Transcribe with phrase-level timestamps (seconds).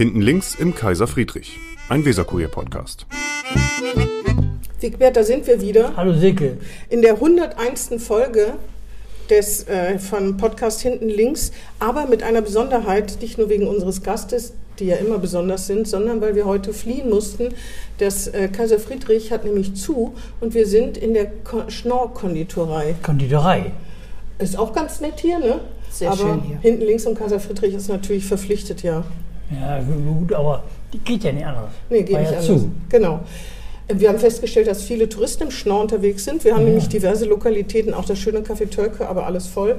[0.00, 1.58] Hinten links im Kaiser Friedrich,
[1.90, 3.04] ein Weserkurier-Podcast.
[4.80, 5.94] Wigbert, da sind wir wieder.
[5.94, 6.56] Hallo Silke.
[6.88, 7.98] In der 101.
[7.98, 8.54] Folge
[9.28, 14.54] des, äh, von Podcast Hinten links, aber mit einer Besonderheit, nicht nur wegen unseres Gastes,
[14.78, 17.50] die ja immer besonders sind, sondern weil wir heute fliehen mussten.
[17.98, 22.94] Das äh, Kaiser Friedrich hat nämlich zu und wir sind in der Ko Schnorr-Konditorei.
[23.02, 23.72] Konditorei.
[24.38, 25.60] Ist auch ganz nett hier, ne?
[25.90, 26.58] Sehr aber schön hier.
[26.62, 29.04] hinten links im Kaiser Friedrich ist natürlich verpflichtet, ja.
[29.50, 30.62] Ja, gut, aber
[30.92, 31.70] die geht ja nicht anders.
[31.88, 32.46] Nee, geht War nicht ja anders.
[32.46, 32.70] zu.
[32.88, 33.20] Genau.
[33.92, 36.44] Wir haben festgestellt, dass viele Touristen im Schnorr unterwegs sind.
[36.44, 36.68] Wir haben Ja.
[36.68, 39.76] nämlich diverse Lokalitäten, auch das schöne Café Tölke, aber alles voll.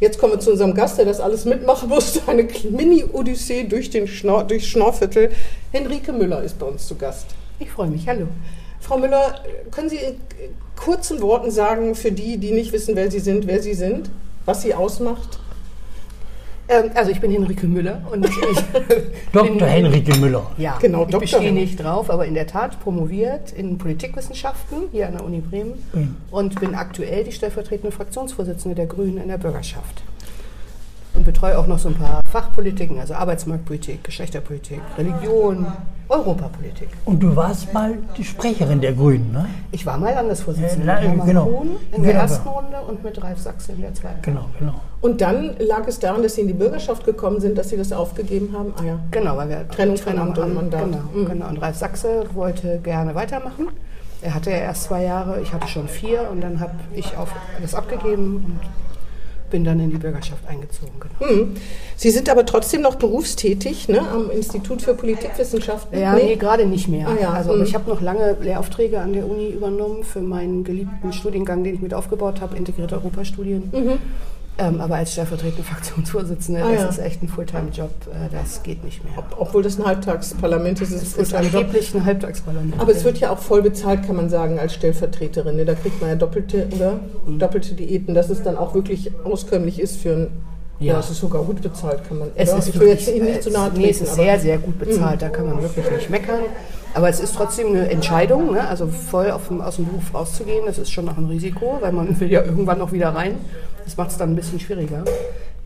[0.00, 2.20] Jetzt kommen wir zu unserem Gast, der das alles mitmachen musste.
[2.26, 5.30] Eine Mini-Odyssee durch den Schnorr, durchs Schnorrviertel.
[5.72, 7.26] Henrike Müller ist bei uns zu Gast.
[7.60, 8.06] Ich freue mich.
[8.08, 8.26] Hallo.
[8.80, 9.36] Frau Müller,
[9.70, 10.16] können Sie in
[10.76, 14.10] kurzen Worten sagen, für die, die nicht wissen, wer Sie sind, wer Sie sind,
[14.44, 15.38] was Sie ausmacht?
[16.68, 18.34] Ähm, also ich bin Henrike Müller und ich
[19.32, 19.66] Dr.
[19.68, 20.50] Henrike Müller.
[20.58, 21.60] Ja, Genau, ich Doktor bestehe Henrike.
[21.60, 26.16] nicht drauf, aber in der Tat promoviert in Politikwissenschaften hier an der Uni Bremen Mhm.
[26.30, 30.02] und bin aktuell die stellvertretende Fraktionsvorsitzende der Grünen in der Bürgerschaft.
[31.26, 35.66] Betreue auch noch so ein paar Fachpolitiken, also Arbeitsmarktpolitik, Geschlechterpolitik, Religion,
[36.08, 36.88] Europapolitik.
[37.04, 39.46] Und du warst mal die Sprecherin der Grünen, ne?
[39.72, 41.44] Ich war mal Landesvorsitzende Ja, mit genau.
[41.46, 42.04] Kuhn in Genau.
[42.04, 44.22] der ersten Runde und mit Ralf Sachse in der zweiten.
[44.22, 44.74] Genau, genau.
[45.00, 47.92] Und dann lag es daran, dass Sie in die Bürgerschaft gekommen sind, dass Sie das
[47.92, 48.72] aufgegeben haben.
[48.80, 48.98] Ah ja.
[49.10, 50.84] Genau, weil wir Trennung von Amt und Mandat.
[50.84, 51.26] Genau, Mhm.
[51.26, 51.48] genau.
[51.48, 53.68] Und Ralf Sachse wollte gerne weitermachen.
[54.22, 57.28] Er hatte ja erst zwei Jahre, ich hatte schon vier und dann habe ich auf
[57.58, 58.60] alles abgegeben und
[59.50, 60.92] bin dann in die Bürgerschaft eingezogen.
[61.00, 61.30] Genau.
[61.30, 61.56] Hm.
[61.96, 65.98] Sie sind aber trotzdem noch berufstätig ne, am Institut für Politikwissenschaften.
[65.98, 67.08] Ja, nee, gerade nicht mehr.
[67.08, 67.30] Ah, ja.
[67.32, 67.62] Also Mhm.
[67.62, 71.80] ich habe noch lange Lehraufträge an der Uni übernommen für meinen geliebten Studiengang, den ich
[71.80, 73.70] mit aufgebaut habe, integrierte Europastudien.
[74.58, 76.66] Ähm, aber als stellvertretende Fraktionsvorsitzende, Mhm.
[76.66, 76.88] Ah, das ja.
[76.88, 79.12] ist echt ein Fulltime-Job, äh, das geht nicht mehr.
[79.38, 81.54] Obwohl das ein Halbtagsparlament ist, ist es Es ist Fulltime-Job.
[81.60, 82.74] angeblich ein Halbtagsparlament.
[82.80, 85.56] Aber es wird ja auch voll bezahlt, kann man sagen, als Stellvertreterin.
[85.56, 85.66] Ne?
[85.66, 87.00] Da kriegt man ja doppelte, oder?
[87.26, 87.38] Mhm.
[87.38, 90.26] Doppelte Diäten, dass es dann auch wirklich auskömmlich ist für ein.
[90.78, 91.00] Ja, Ja.
[91.00, 92.28] es ist sogar gut bezahlt, kann man.
[92.34, 92.58] Es oder?
[92.58, 93.80] ist ich will wirklich, jetzt Ihnen nicht zu nahe es- treten.
[93.82, 96.40] nee, es ist sehr, sehr gut bezahlt, da kann man wirklich nicht meckern.
[96.92, 98.66] Aber es ist trotzdem eine Entscheidung, ne?
[98.68, 101.92] also voll auf dem, aus dem Beruf rauszugehen, das ist schon noch ein Risiko, weil
[101.92, 103.36] man will ja irgendwann noch wieder rein.
[103.86, 105.04] Das macht es dann ein bisschen schwieriger.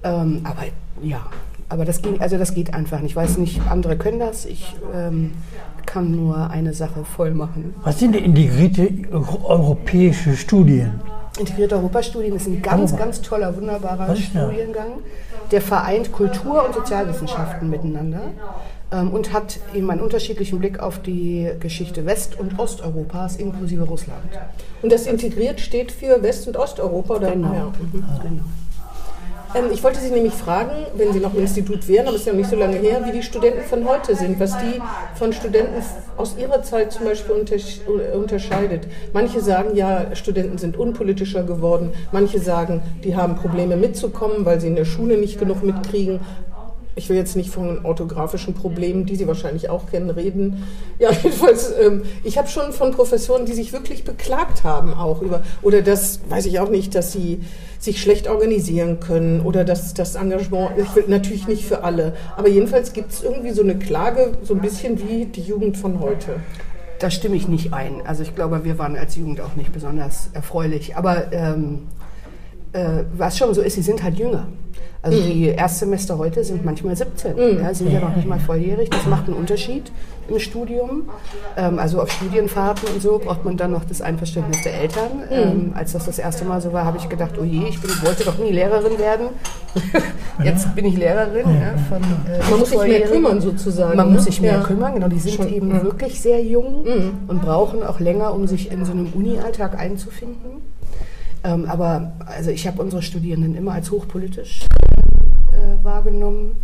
[0.05, 0.63] Ähm, aber
[1.03, 1.27] ja,
[1.69, 3.11] aber das, ging, also das geht einfach nicht.
[3.13, 4.45] Ich weiß nicht, andere können das.
[4.45, 5.33] Ich ähm,
[5.87, 7.75] kann nur eine Sache voll machen.
[7.83, 11.01] Was sind denn integrierte euro- europäische Studien?
[11.39, 14.15] Integrierte Europastudien ist ein ganz, ganz toller, wunderbarer?
[14.15, 14.99] Studiengang.
[15.51, 18.21] Der vereint Kultur- und Sozialwissenschaften miteinander
[18.91, 24.23] und hat eben einen unterschiedlichen Blick auf die Geschichte West- und Osteuropas inklusive Russland.
[24.83, 27.31] Und das integriert steht für West- und Osteuropa, oder?
[27.31, 27.55] Genau.
[27.55, 27.73] Ja.
[27.93, 28.05] Mhm.
[28.23, 28.43] genau.
[29.55, 32.27] Ähm, ich wollte Sie nämlich fragen, wenn Sie noch im Institut wären, aber es ist
[32.27, 34.81] ja noch nicht so lange her, wie die Studenten von heute sind, was die
[35.17, 35.83] von Studenten
[36.17, 37.81] aus ihrer Zeit zum Beispiel untersch
[38.15, 38.87] unterscheidet.
[39.13, 44.69] Manche sagen ja, Studenten sind unpolitischer geworden, manche sagen, die haben Probleme mitzukommen, weil sie
[44.69, 46.21] in der Schule nicht genug mitkriegen.
[47.01, 50.65] Ich will jetzt nicht von orthografischen Problemen, die Sie wahrscheinlich auch kennen, reden.
[50.99, 55.43] Ja, jedenfalls, ähm, ich habe schon von Professoren, die sich wirklich beklagt haben, auch über,
[55.63, 57.41] oder das weiß ich auch nicht, dass sie
[57.79, 62.49] sich schlecht organisieren können oder dass das Engagement, ich will natürlich nicht für alle, aber
[62.49, 66.37] jedenfalls gibt es irgendwie so eine Klage, so ein bisschen wie die Jugend von heute.
[66.99, 68.03] Da stimme ich nicht ein.
[68.07, 70.97] Also ich glaube, wir waren als Jugend auch nicht besonders erfreulich.
[70.97, 71.87] Aber ähm,
[72.73, 74.47] äh, was schon so ist, sie sind halt jünger.
[75.03, 78.91] Also die Erstsemester heute sind manchmal 17, ja, sind ja noch nicht mal volljährig.
[78.91, 79.91] Das macht einen Unterschied
[80.29, 81.05] im Studium.
[81.57, 85.23] Ähm, also auf Studienfahrten und so braucht man dann noch das Einverständnis der Eltern.
[85.31, 87.91] Ähm, als das das erste Mal so war, habe ich gedacht, oh je, ich bin,
[88.05, 89.29] wollte doch nie Lehrerin werden.
[90.45, 91.47] Jetzt bin ich Lehrerin.
[91.47, 93.97] Ja, von, äh, Man muss sich mehr kümmern sozusagen.
[93.97, 94.15] Man ne?
[94.15, 94.61] muss sich mehr Ja.
[94.61, 95.09] kümmern, genau.
[95.09, 95.83] Die sind Schon, eben ja.
[95.83, 96.85] wirklich sehr jung
[97.27, 100.61] und brauchen auch länger, um sich in so einem Uni-Alltag einzufinden.
[101.43, 104.67] Ähm, aber also ich habe unsere Studierenden immer als hochpolitisch
[105.53, 106.57] äh, wahrgenommen.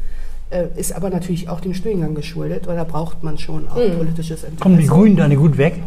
[0.50, 4.44] Äh, ist aber natürlich auch dem Studiengang geschuldet, weil da braucht man schon auch politisches
[4.44, 4.60] Interesse.
[4.60, 5.82] Kommen die Grünen da nicht gut weg?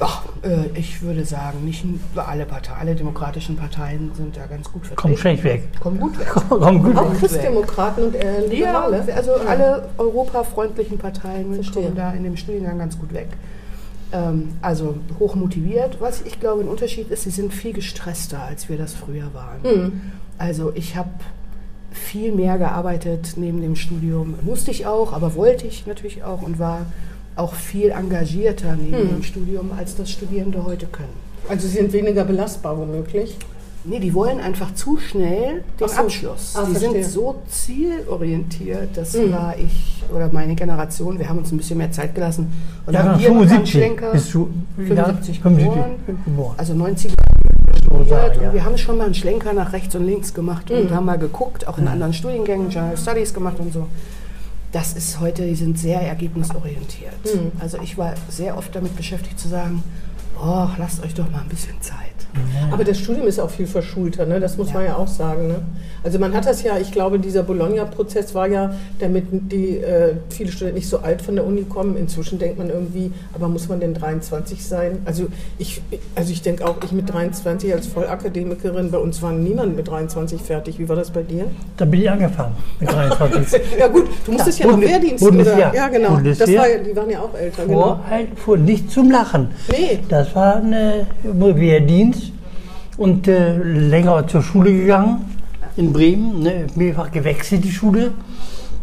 [0.00, 1.84] Ach, äh, ich würde sagen, nicht
[2.16, 5.00] alle Parteien, alle demokratischen Parteien sind da ganz gut vertreten.
[5.00, 5.68] Kommen schlecht weg.
[5.80, 6.26] Kommen gut weg.
[6.48, 7.20] Kommen gut Auch weg.
[7.20, 9.14] Christdemokraten und äh, Ja, Liberale.
[9.14, 13.28] also alle europafreundlichen Parteien kommen da in dem Studiengang ganz gut weg.
[14.14, 16.00] Ähm, also hoch motiviert.
[16.00, 19.60] Was ich glaube, ein Unterschied ist, sie sind viel gestresster, als wir das früher waren.
[20.38, 21.10] Also ich habe
[21.90, 24.34] viel mehr gearbeitet neben dem Studium.
[24.42, 26.86] Musste ich auch, aber wollte ich natürlich auch und war
[27.36, 31.08] auch viel engagierter neben dem Studium, als das Studierende heute können.
[31.48, 33.36] Also sie sind weniger belastbar womöglich.
[33.86, 35.94] Nee, die wollen einfach zu schnell den so.
[35.94, 36.54] Abschluss.
[36.56, 37.02] Ah, die verstehe.
[37.02, 41.92] sind so zielorientiert, das war ich oder meine Generation, wir haben uns ein bisschen mehr
[41.92, 42.50] Zeit gelassen
[42.86, 44.48] und Jahrgang haben hier noch einen 75 Schlenker, bist du.
[44.76, 45.94] 75 ja, 75 geboren,
[46.24, 46.54] geboren.
[46.56, 48.52] also 90er So studiert sagen, und ja.
[48.54, 51.68] wir haben schon mal einen Schlenker nach rechts und links gemacht und haben mal geguckt,
[51.68, 53.86] auch in anderen Studiengängen, General Studies gemacht und so.
[54.72, 57.14] Das ist heute, die sind sehr ergebnisorientiert.
[57.60, 59.84] Also ich war sehr oft damit beschäftigt zu sagen,
[60.40, 61.94] oh, lasst euch doch mal ein bisschen Zeit.
[62.72, 64.40] Aber das Studium ist auch viel verschulter, ne?
[64.40, 65.46] das muss man ja auch sagen.
[65.46, 65.54] Ne?
[66.02, 70.50] Also man hat das ja, ich glaube, dieser Bologna-Prozess war ja, damit die äh, viele
[70.50, 71.96] Studenten nicht so alt von der Uni kommen.
[71.96, 74.98] Inzwischen denkt man irgendwie, aber muss man denn 23 sein?
[75.04, 75.26] Also
[75.58, 75.80] ich,
[76.16, 80.40] also ich denke auch, ich mit 23 als Vollakademikerin, bei uns war niemand mit 23
[80.42, 80.78] fertig.
[80.80, 81.44] Wie war das bei dir?
[81.76, 83.60] Da bin ich angefangen mit 23.
[83.78, 85.54] Ja gut, du musstest ja, noch Bundes- Wehrdienst Bundeswehr.
[85.68, 85.74] oder?
[85.74, 86.58] Ja genau, das Bundeswehr.
[86.58, 87.64] war, ja- die waren ja auch älter.
[87.66, 87.80] Genau.
[87.80, 89.48] Vor, halt, vor, nicht zum Lachen.
[89.70, 90.00] Nee.
[90.08, 92.32] Das war ein Wehrdienst
[92.96, 95.34] und äh, länger zur Schule gegangen
[95.76, 98.12] in Bremen, ne, mehrfach gewechselt die Schule.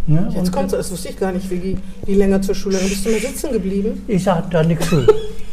[0.07, 2.77] Ne, Jetzt und, kommst du, das wusste ich gar nicht, wie, wie länger zur Schule.
[2.77, 4.03] Dann bist du mal sitzen geblieben?
[4.07, 5.05] Ich sag da nichts zu.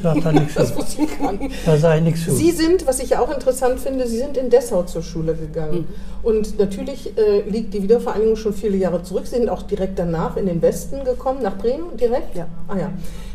[0.02, 1.54] Sag da nichts Das wusste ich gar nicht.
[1.66, 2.32] Da sage ich nichts zu.
[2.32, 5.86] Sie sind, was ich ja auch interessant finde, Sie sind in Dessau zur Schule gegangen.
[6.22, 9.26] Und natürlich äh, liegt die Wiedervereinigung schon viele Jahre zurück.
[9.26, 12.34] Sie sind auch direkt danach in den Westen gekommen, nach Bremen direkt?
[12.34, 12.46] Ja.
[12.68, 12.90] Ah ja,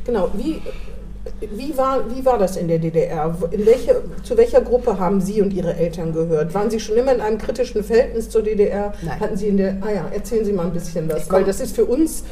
[0.06, 0.30] genau.
[0.34, 0.62] Wie,
[1.52, 3.36] wie, war, wie war das in der DDR?
[3.52, 6.54] In welche, zu welcher Gruppe haben Sie und Ihre Eltern gehört?
[6.54, 8.94] Waren Sie schon immer in einem kritischen Verhältnis zur DDR?
[9.02, 9.20] Nein.
[9.20, 11.30] Hatten Sie in der, ah ja, erzählen Sie mal ein bisschen was.
[11.30, 12.24] Weil das ist für uns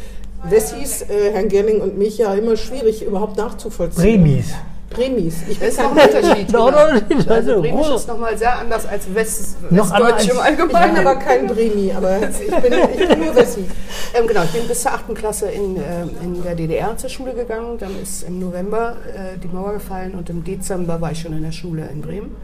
[0.43, 4.23] Wessis, äh, Herrn Gerling und mich ja immer schwierig überhaupt nachzuvollziehen.
[4.23, 4.53] Bremis.
[4.91, 5.41] Bremis.
[5.49, 6.47] Ich bin Das ist noch ein Unterschied.
[6.47, 6.71] Genau.
[6.71, 10.11] doch, das Also ist Bremisch wohl- ist nochmal sehr anders als West, Noch Westdeutsch im
[10.11, 10.39] als- Ich bin
[10.75, 11.07] Allgemeinen.
[11.07, 13.65] aber kein Bremi, aber ich bin, ich bin nur Wessi.
[14.13, 15.15] Ähm, genau, ich bin bis zur 8.
[15.15, 17.77] Klasse in, ähm, in der DDR zur Schule gegangen.
[17.79, 21.43] Dann ist im November äh, die Mauer gefallen und im Dezember war ich schon in
[21.43, 22.35] der Schule in Bremen.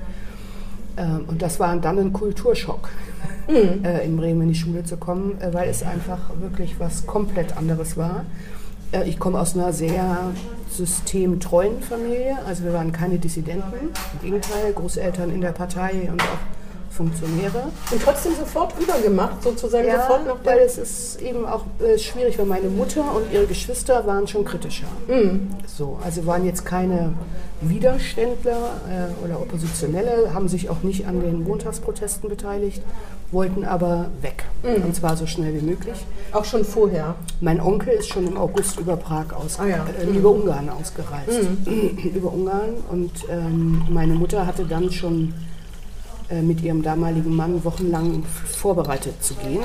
[0.97, 2.89] Ähm, und das war dann ein Kulturschock,
[3.49, 7.55] äh, in Bremen in die Schule zu kommen, äh, weil es einfach wirklich was komplett
[7.55, 8.25] anderes war.
[8.91, 10.31] Äh, ich komme aus einer sehr
[10.69, 16.56] systemtreuen Familie, also wir waren keine Dissidenten, im Gegenteil, Großeltern in der Partei und auch
[16.97, 17.63] Funktionäre.
[17.91, 22.37] Und trotzdem sofort rübergemacht, sozusagen Ja, sofort nach weil es ist eben auch äh, schwierig,
[22.39, 24.87] weil meine Mutter und ihre Geschwister waren schon kritischer.
[25.67, 27.13] So, also waren jetzt keine
[27.61, 28.57] Widerständler
[28.89, 32.81] äh, oder Oppositionelle, haben sich auch nicht an den Montagsprotesten beteiligt,
[33.31, 34.45] wollten aber weg.
[34.63, 35.97] Und zwar so schnell wie möglich.
[36.31, 37.15] Auch schon vorher.
[37.41, 39.85] Mein Onkel ist schon im August über Prag aus, Ah ja.
[40.01, 41.47] äh, über Ungarn ausgereist.
[42.15, 42.73] über Ungarn.
[42.91, 45.33] Und ähm, meine Mutter hatte dann schon
[46.41, 49.63] mit ihrem damaligen Mann wochenlang vorbereitet zu gehen.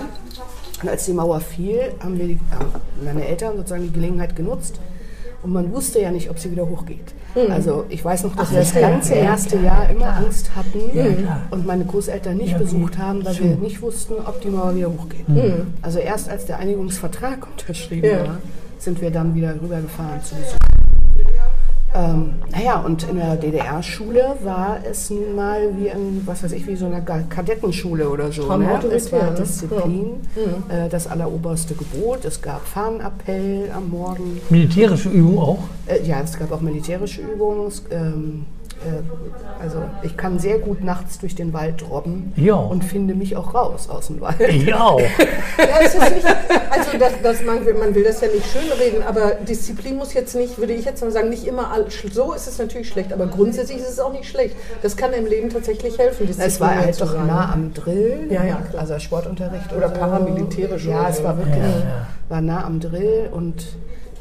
[0.82, 4.80] Und als die Mauer fiel, haben wir die, äh, meine Eltern sozusagen die Gelegenheit genutzt.
[5.42, 7.14] Und man wusste ja nicht, ob sie wieder hochgeht.
[7.50, 10.90] Also ich weiß noch, dass wir das ja, ganze ja, erste Jahr immer Angst hatten
[10.92, 11.40] klar.
[11.50, 14.88] und meine Großeltern nicht Ja, besucht haben, weil wir nicht wussten, ob die Mauer wieder
[14.88, 15.24] hochgeht.
[15.80, 18.26] Also erst als der Einigungsvertrag unterschrieben Ja.
[18.26, 18.38] war,
[18.78, 20.56] sind wir dann wieder rübergefahren zu Besuch.
[21.94, 26.66] Ähm, naja, und in der DDR-Schule war es nun mal wie in, was weiß ich,
[26.66, 28.56] wie so einer Kadettenschule oder so.
[28.56, 28.80] Ne?
[28.92, 29.36] Es war ne?
[29.36, 30.20] Disziplin,
[30.68, 32.24] äh, das alleroberste Gebot.
[32.24, 34.40] Es gab Fahnenappell am Morgen.
[34.48, 35.58] Militärische Übung auch.
[35.86, 37.70] Äh, ja, es gab auch militärische Übungen.
[37.90, 38.61] Ähm, äh,
[39.60, 42.54] also ich kann sehr gut nachts durch den Wald robben Ja.
[42.54, 44.36] und finde mich auch raus aus dem Wald.
[44.66, 44.96] Ja,
[45.84, 46.26] es ist nicht,
[46.70, 50.34] also das, das, man, will, man will das ja nicht schönreden, aber Disziplin muss jetzt
[50.34, 53.26] nicht, würde ich jetzt mal sagen, nicht immer, all- so ist es natürlich schlecht, aber
[53.26, 54.56] grundsätzlich ist es auch nicht schlecht.
[54.82, 57.26] Das kann im Leben tatsächlich helfen, Disziplin Es war halt zu doch sein.
[57.26, 58.82] nah am Drill, Ja, ja, klar.
[58.82, 59.94] also Sportunterricht Oder so.
[59.94, 62.06] paramilitärisch Ja, oder es war wirklich Ja, ja.
[62.28, 63.64] war nah am Drill und äh,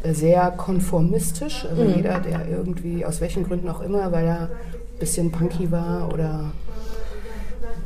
[0.03, 1.65] sehr konformistisch.
[1.69, 1.95] Also Mhm.
[1.95, 6.51] jeder, der irgendwie aus welchen Gründen auch immer, weil er ein bisschen punky war oder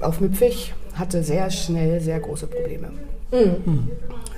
[0.01, 2.87] aufmüpfig, hatte sehr schnell sehr große Probleme.
[3.31, 3.89] Mhm.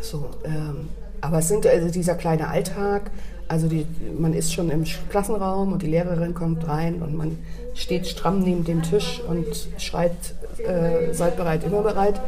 [0.02, 0.90] So, ähm,
[1.22, 3.12] aber es sind also dieser kleine Alltag.
[3.48, 3.86] Also die,
[4.18, 7.38] man ist schon im Klassenraum und die Lehrerin kommt rein und man
[7.74, 9.46] steht stramm neben dem Tisch und
[9.78, 10.12] schreit,
[10.58, 12.20] äh, seid bereit, immer bereit.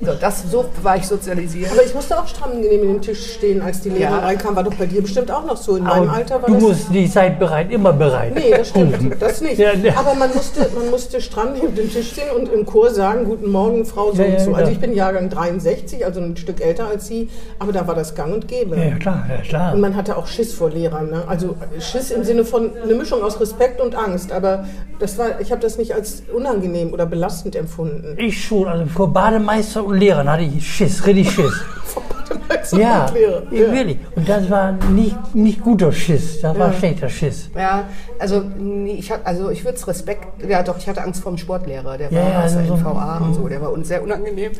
[0.00, 1.72] So, das, so war ich sozialisiert.
[1.72, 4.24] Aber ich musste auch stramm neben dem Tisch stehen, als die Lehrerin Ja.
[4.26, 4.54] reinkam.
[4.56, 5.76] War doch bei dir bestimmt auch noch so.
[5.76, 6.62] In meinem Alter war du das.
[6.62, 8.32] musst die Zeit bereit, immer bereit.
[8.34, 9.58] Nee, das stimmt, das nicht.
[9.58, 9.94] Ja, ja.
[9.96, 13.50] Aber man musste, man musste stramm neben dem Tisch stehen und im Chor sagen, guten
[13.50, 14.54] Morgen, Frau so und so.
[14.54, 17.28] Also ich bin Jahrgang 63, also ein Stück älter als Sie,
[17.58, 18.76] aber da war das gang und gäbe.
[18.76, 19.74] Ja, ja, klar, ja, klar.
[19.74, 21.10] Und man hatte auch Schiss vor Lehrern.
[21.10, 21.24] Ne?
[21.26, 24.32] Also Schiss im Sinne von eine Mischung aus Respekt und Angst.
[24.32, 24.64] Aber
[25.00, 28.14] das war, ich habe das nicht als unangenehm oder belastend empfunden.
[28.18, 31.52] Ich schon, also vor Bademeister und Lehrern hatte ich Schiss, richtig Schiss.
[32.72, 33.50] Ja, Lehrer.
[33.50, 33.98] wirklich.
[34.14, 36.78] Und das war nicht, nicht guter Schiss, das war Ja.
[36.78, 37.48] schlechter Schiss.
[37.56, 37.84] Ja,
[38.18, 38.42] also
[38.84, 41.96] ich hab, also ich würde es Respekt, ja doch, ich hatte Angst vor dem Sportlehrer,
[41.96, 44.02] der Ja, war ja, aus der also so- NVA und so, der war uns sehr
[44.02, 44.52] unangenehm.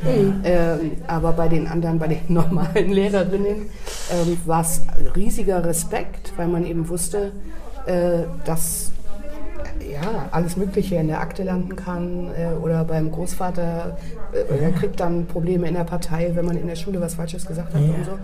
[0.45, 3.67] Ähm, aber bei den anderen, bei den normalen Lehrerinnen
[4.11, 4.81] ähm, war es
[5.15, 7.33] riesiger Respekt, weil man eben wusste,
[7.87, 8.93] äh, dass
[9.92, 13.97] ja, alles Mögliche in der Akte landen kann äh, oder beim Großvater,
[14.33, 17.47] äh, der kriegt dann Probleme in der Partei, wenn man in der Schule was Falsches
[17.47, 18.18] gesagt hat und so.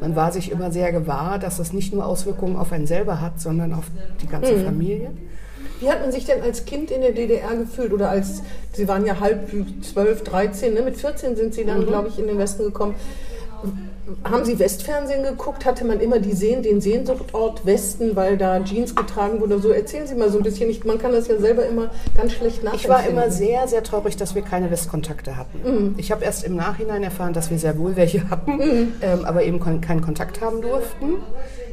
[0.00, 3.40] Man war sich immer sehr gewahr, dass das nicht nur Auswirkungen auf einen selber hat,
[3.40, 3.84] sondern auf
[4.20, 5.10] die ganze Familie.
[5.80, 7.92] Wie hat man sich denn als Kind in der DDR gefühlt?
[7.92, 8.42] Oder als,
[8.72, 9.50] Sie waren ja halb
[9.82, 10.82] zwölf, 13, ne?
[10.82, 11.86] mit 14 sind Sie dann, Mhm.
[11.86, 12.94] glaube ich, in den Westen gekommen.
[14.24, 15.64] Haben Sie Westfernsehen geguckt?
[15.64, 19.58] Hatte man immer die Sehn, den Sehnsuchtort Westen, weil da Jeans getragen wurde?
[19.58, 20.70] So erzählen Sie mal so ein bisschen.
[20.70, 22.96] Ich, man kann das ja selber immer ganz schlecht nachempfinden.
[22.98, 25.94] Ich war immer sehr, sehr traurig, dass wir keine Westkontakte hatten.
[25.98, 28.60] Ich habe erst im Nachhinein erfahren, dass wir sehr wohl welche hatten,
[29.02, 31.16] ähm, aber eben kon keinen Kontakt haben durften.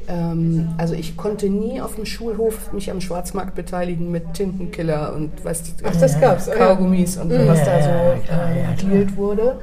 [0.08, 5.32] Ähm, also ich konnte nie auf dem Schulhof mich am Schwarzmarkt beteiligen mit Tintenkiller und
[5.44, 6.50] was Ach, das gab's.
[6.50, 6.58] ah, ja.
[6.68, 9.56] Kaugummis und was Ja, da so ja, äh, ja, wurde.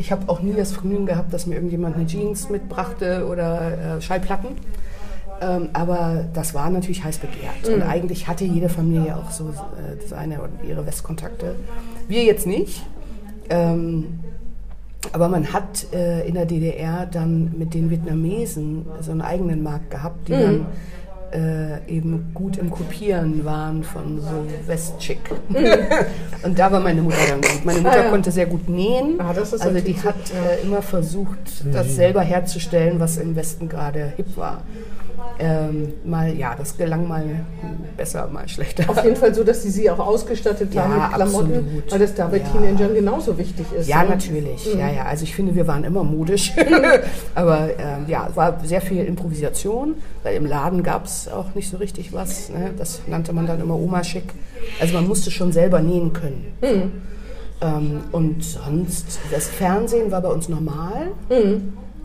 [0.00, 4.00] Ich habe auch nie das Vergnügen gehabt, dass mir irgendjemand eine Jeans mitbrachte oder äh,
[4.00, 4.56] Schallplatten.
[5.42, 7.68] Ähm, aber das war natürlich heiß begehrt.
[7.68, 11.54] Und eigentlich hatte jede Familie auch so äh, seine und ihre Westkontakte.
[12.08, 12.82] Wir jetzt nicht.
[13.50, 14.20] Ähm,
[15.12, 19.90] aber man hat äh, in der DDR dann mit den Vietnamesen so einen eigenen Markt
[19.90, 20.66] gehabt, die dann
[21.32, 25.20] äh, eben gut im Kopieren waren von so Westchick.
[26.42, 27.64] und da war meine Mutter dann gut.
[27.64, 28.10] Meine Mutter Ah, ja.
[28.10, 29.20] konnte sehr gut nähen.
[29.20, 31.38] Ah, das ist also die hat äh, immer versucht,
[31.72, 34.62] das selber herzustellen, was im Westen gerade hip war.
[35.42, 37.24] Ähm, mal, ja, das gelang mal
[37.96, 38.84] besser, mal schlechter.
[38.90, 41.92] Auf jeden Fall so, dass sie sie auch ausgestattet haben Ja, mit Klamotten, absolut.
[41.92, 42.44] weil das da bei Ja.
[42.44, 43.88] Teenagern genauso wichtig ist.
[43.88, 44.10] Ja, ne?
[44.10, 44.66] natürlich.
[44.74, 45.04] Ja, ja.
[45.06, 46.52] Also ich finde, wir waren immer modisch.
[47.34, 51.70] Aber ähm, ja, es war sehr viel Improvisation, weil im Laden gab es auch nicht
[51.70, 52.50] so richtig was.
[52.50, 52.72] Ne?
[52.76, 54.34] Das nannte man dann immer Oma-Schick.
[54.78, 56.52] Also man musste schon selber nähen können.
[57.62, 61.12] Ähm, und sonst, das Fernsehen war bei uns normal.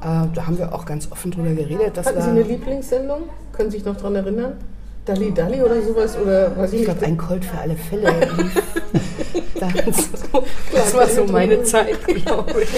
[0.02, 1.92] Äh, da haben wir auch ganz offen drüber geredet.
[1.96, 3.24] Das Hatten Sie war, eine Lieblingssendung?
[3.54, 4.54] Können Sie sich noch daran erinnern?
[5.06, 6.18] Dalli Dalli oder sowas?
[6.18, 8.08] Oder weiß ich, glaube, ein Colt für alle Fälle
[9.60, 10.10] das,
[10.74, 12.70] das war so meine Zeit, glaube ich.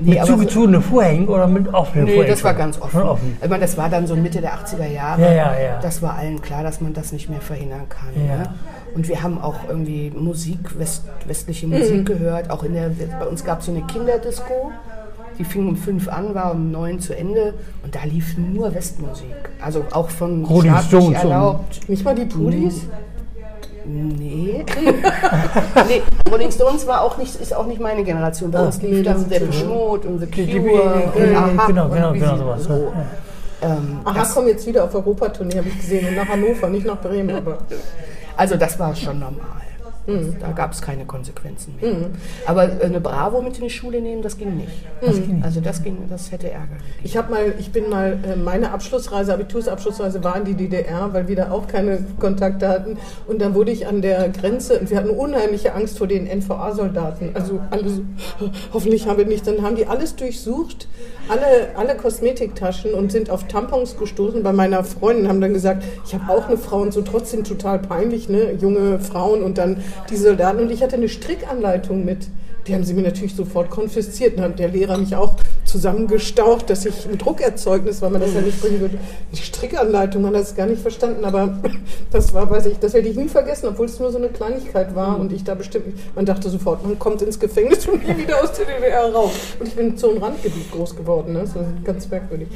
[0.00, 2.34] Nee, Mit zugezogenen Vorhängen oder mit offenen Nee, Vorhängen?
[2.34, 3.02] das war ganz offen.
[3.02, 3.38] Offen.
[3.40, 5.22] Ich meine, das war dann so Mitte der 80er Jahre.
[5.22, 5.78] Ja, ja, ja.
[5.80, 8.08] Das war allen klar, dass man das nicht mehr verhindern kann.
[8.16, 8.36] Ja.
[8.38, 8.54] Ne?
[8.96, 11.78] Und wir haben auch irgendwie Musik, west, westliche Mhm.
[11.78, 12.50] Musik gehört.
[12.50, 12.90] Auch in der,
[13.20, 14.72] bei uns gab es so eine Kinderdisco.
[15.38, 17.54] Die fing um fünf an, war um neun zu Ende.
[17.82, 19.26] Und da lief nur Westmusik.
[19.60, 21.88] Also auch von Rolling Stones erlaubt.
[21.88, 22.86] Nicht mal die Pudis?
[23.86, 24.64] Nee.
[25.88, 26.02] nee.
[26.30, 28.50] Rolling Stones war auch nicht, ist auch nicht meine Generation.
[28.50, 29.66] Bei uns nee, lief das dann so.
[29.66, 30.82] Mode und The Cure
[31.14, 32.64] und Aha genau, und genau, genau sie sowas.
[32.64, 32.72] so.
[32.72, 33.70] Ja.
[33.70, 36.08] Ähm, Aha, das, kommen jetzt wieder auf Europatournee, habe ich gesehen.
[36.08, 37.34] Und nach Hannover, nicht nach Bremen.
[37.34, 37.58] Aber
[38.36, 39.62] also das war schon normal.
[40.06, 40.36] Mhm.
[40.40, 42.10] Da gab es keine Konsequenzen mehr.
[42.46, 44.72] Aber äh, eine Bravo mit in die Schule nehmen, das ging nicht.
[45.42, 49.34] Also das ging, das hätte Ärger ich habe mal, ich bin mal, äh, meine Abschlussreise,
[49.34, 52.96] Abitursabschlussreise war in die DDR, weil wir da auch keine Kontakte hatten.
[53.26, 57.30] Und dann wurde ich an der Grenze, und wir hatten unheimliche Angst vor den NVA-Soldaten.
[57.34, 58.02] Also alle so,
[58.72, 60.88] hoffentlich haben wir nicht, dann haben die alles durchsucht,
[61.28, 64.42] alle, alle Kosmetiktaschen und sind auf Tampons gestoßen.
[64.42, 67.78] Bei meiner Freundin haben dann gesagt, ich habe auch eine Frau und so trotzdem total
[67.78, 68.52] peinlich, ne?
[68.52, 69.78] junge Frauen und dann
[70.10, 70.60] die Soldaten.
[70.60, 72.28] Und ich hatte eine Strickanleitung mit.
[72.66, 74.38] Die haben sie mir natürlich sofort konfisziert.
[74.38, 78.40] Dann hat der Lehrer mich auch zusammengestaucht, dass ich ein Druckerzeugnis, weil man das ja
[78.40, 78.98] nicht bringen würde.
[79.32, 81.58] Die Strickanleitung, man hat das gar nicht verstanden, aber
[82.10, 84.94] das war, weiß ich, das werde ich nie vergessen, obwohl es nur so eine Kleinigkeit
[84.94, 88.42] war und ich da bestimmt, man dachte sofort, man kommt ins Gefängnis und nie wieder
[88.42, 89.32] aus der DDR raus.
[89.58, 91.40] Und ich bin in so einem Randgebiet groß geworden, ne?
[91.40, 92.48] das war ganz merkwürdig.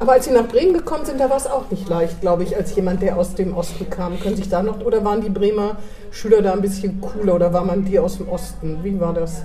[0.00, 2.56] Aber als sie nach Bremen gekommen sind, da war es auch nicht leicht, glaube ich,
[2.56, 4.18] als jemand, der aus dem Osten kam.
[4.20, 5.76] Können sich da noch, oder waren die Bremer
[6.10, 8.78] Schüler da ein bisschen cooler oder war man die aus dem Osten?
[8.82, 9.42] Wie war das?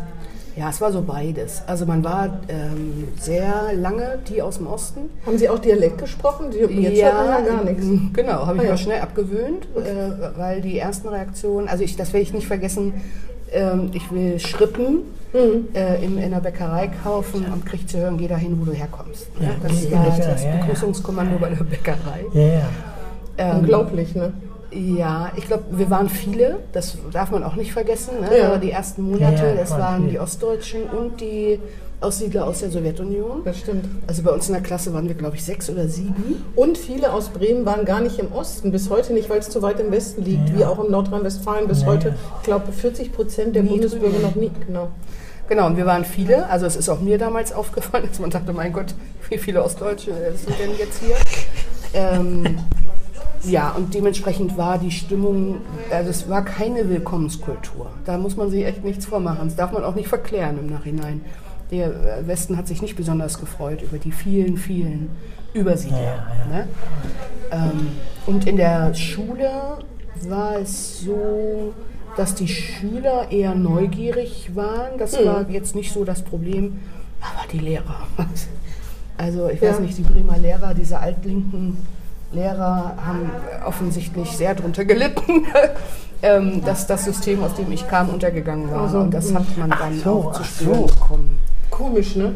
[0.56, 1.62] Ja, es war so beides.
[1.68, 5.10] Also man war ähm, sehr lange die aus dem Osten.
[5.25, 6.51] Haben Sie auch Dialekt gesprochen?
[6.51, 7.86] Die, jetzt hört man ja gar nichts.
[8.13, 8.72] Genau, habe ich Ah, ja.
[8.72, 12.94] mir schnell abgewöhnt, äh, weil die ersten Reaktionen, also ich, das werde ich nicht vergessen,
[13.51, 15.01] ähm, ich will Schrippen
[15.32, 15.68] Mhm.
[15.75, 19.27] äh, in, in der Bäckerei kaufen und kriege zu hören, geh dahin, wo du herkommst.
[19.39, 20.56] Ja, das war Bäcker, das ja, ja.
[20.62, 22.25] Begrüßungskommando bei der Bäckerei.
[22.34, 22.62] Ja, ja.
[23.38, 24.34] Ähm, Unglaublich, ne?
[24.72, 28.22] Ja, ich glaube, wir waren viele, das darf man auch nicht vergessen.
[28.22, 28.39] Ne?
[28.39, 28.48] Ja.
[28.48, 31.60] Aber die ersten Monate, Ja, ja, das waren die Ostdeutschen und die
[32.01, 33.44] Aussiedler aus der Sowjetunion.
[33.44, 33.86] Das stimmt.
[34.08, 36.44] Also bei uns in der Klasse waren wir, glaube ich, sechs oder sieben.
[36.56, 39.62] Und viele aus Bremen waren gar nicht im Osten, bis heute nicht, weil es zu
[39.62, 42.15] weit im Westen liegt, wie auch in Nordrhein-Westfalen bis heute.
[42.38, 44.22] Ich glaube, 40 Prozent der Nie Bundesbürger drüben.
[44.24, 44.51] noch nie.
[44.65, 44.89] Genau.
[45.50, 46.48] Genau, und wir waren viele.
[46.48, 48.94] Also es ist auch mir damals aufgefallen, dass man dachte, mein Gott,
[49.29, 51.15] wie viele Ostdeutsche sind denn jetzt hier?
[51.94, 52.60] Ähm,
[53.44, 55.58] ja, und dementsprechend war die Stimmung,
[55.91, 57.88] also es war keine Willkommenskultur.
[58.06, 59.39] Da muss man sich echt nichts vormachen.
[59.46, 61.22] Das darf man auch nicht verklären im Nachhinein.
[61.71, 65.09] Der Westen hat sich nicht besonders gefreut über die vielen, vielen
[65.53, 65.99] Übersiedler.
[66.01, 66.57] Ja, ja.
[66.57, 66.67] Ne?
[67.51, 67.88] Ähm,
[68.25, 69.77] und in der Schule
[70.27, 71.73] war es so,
[72.17, 74.97] dass die Schüler eher neugierig waren.
[74.97, 76.79] Das war jetzt nicht so das Problem,
[77.21, 78.07] aber die Lehrer.
[79.17, 79.79] Also ich weiß Ja.
[79.81, 81.75] nicht, die Bremer Lehrer, diese altlinken
[82.31, 83.29] Lehrer haben
[83.65, 85.43] offensichtlich sehr darunter gelitten,
[86.23, 88.83] ähm, dass das System, aus dem ich kam, untergegangen war.
[88.83, 90.85] Also, Und das hat man dann so, auch zu spüren so.
[90.85, 91.38] bekommen.
[91.69, 92.33] Komisch, ne?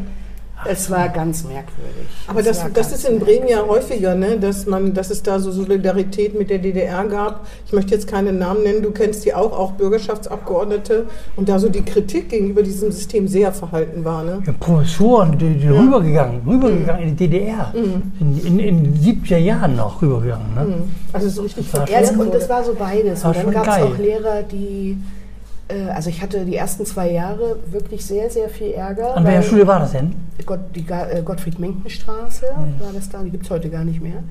[0.66, 2.08] Es war ganz merkwürdig.
[2.28, 4.40] Aber Es das, das ist in Bremen ja häufiger, ne?
[4.40, 7.46] dass, man, dass es da so Solidarität mit der DDR gab.
[7.66, 11.08] Ich möchte jetzt keine Namen nennen, du kennst die auch, auch Bürgerschaftsabgeordnete.
[11.36, 14.24] Und da so die Kritik gegenüber diesem System sehr verhalten war.
[14.24, 14.42] Ne?
[14.46, 17.74] Ja, Professoren, die, die rübergegangen, rübergegangen in die DDR.
[17.74, 20.56] In, in, in den 70er Jahren noch rübergegangen.
[20.56, 20.76] Ne?
[21.12, 23.24] Also so richtig Ja, und das war so beides.
[23.24, 24.98] War Und dann gab es auch Lehrer, die,
[25.94, 29.16] also ich hatte die ersten zwei Jahre wirklich sehr, sehr viel Ärger.
[29.16, 30.16] An welcher Schule war das denn?
[30.46, 32.46] Gott, die äh, Gottfried-Menken-Straße
[32.80, 34.24] war das da, die gibt es heute gar nicht mehr.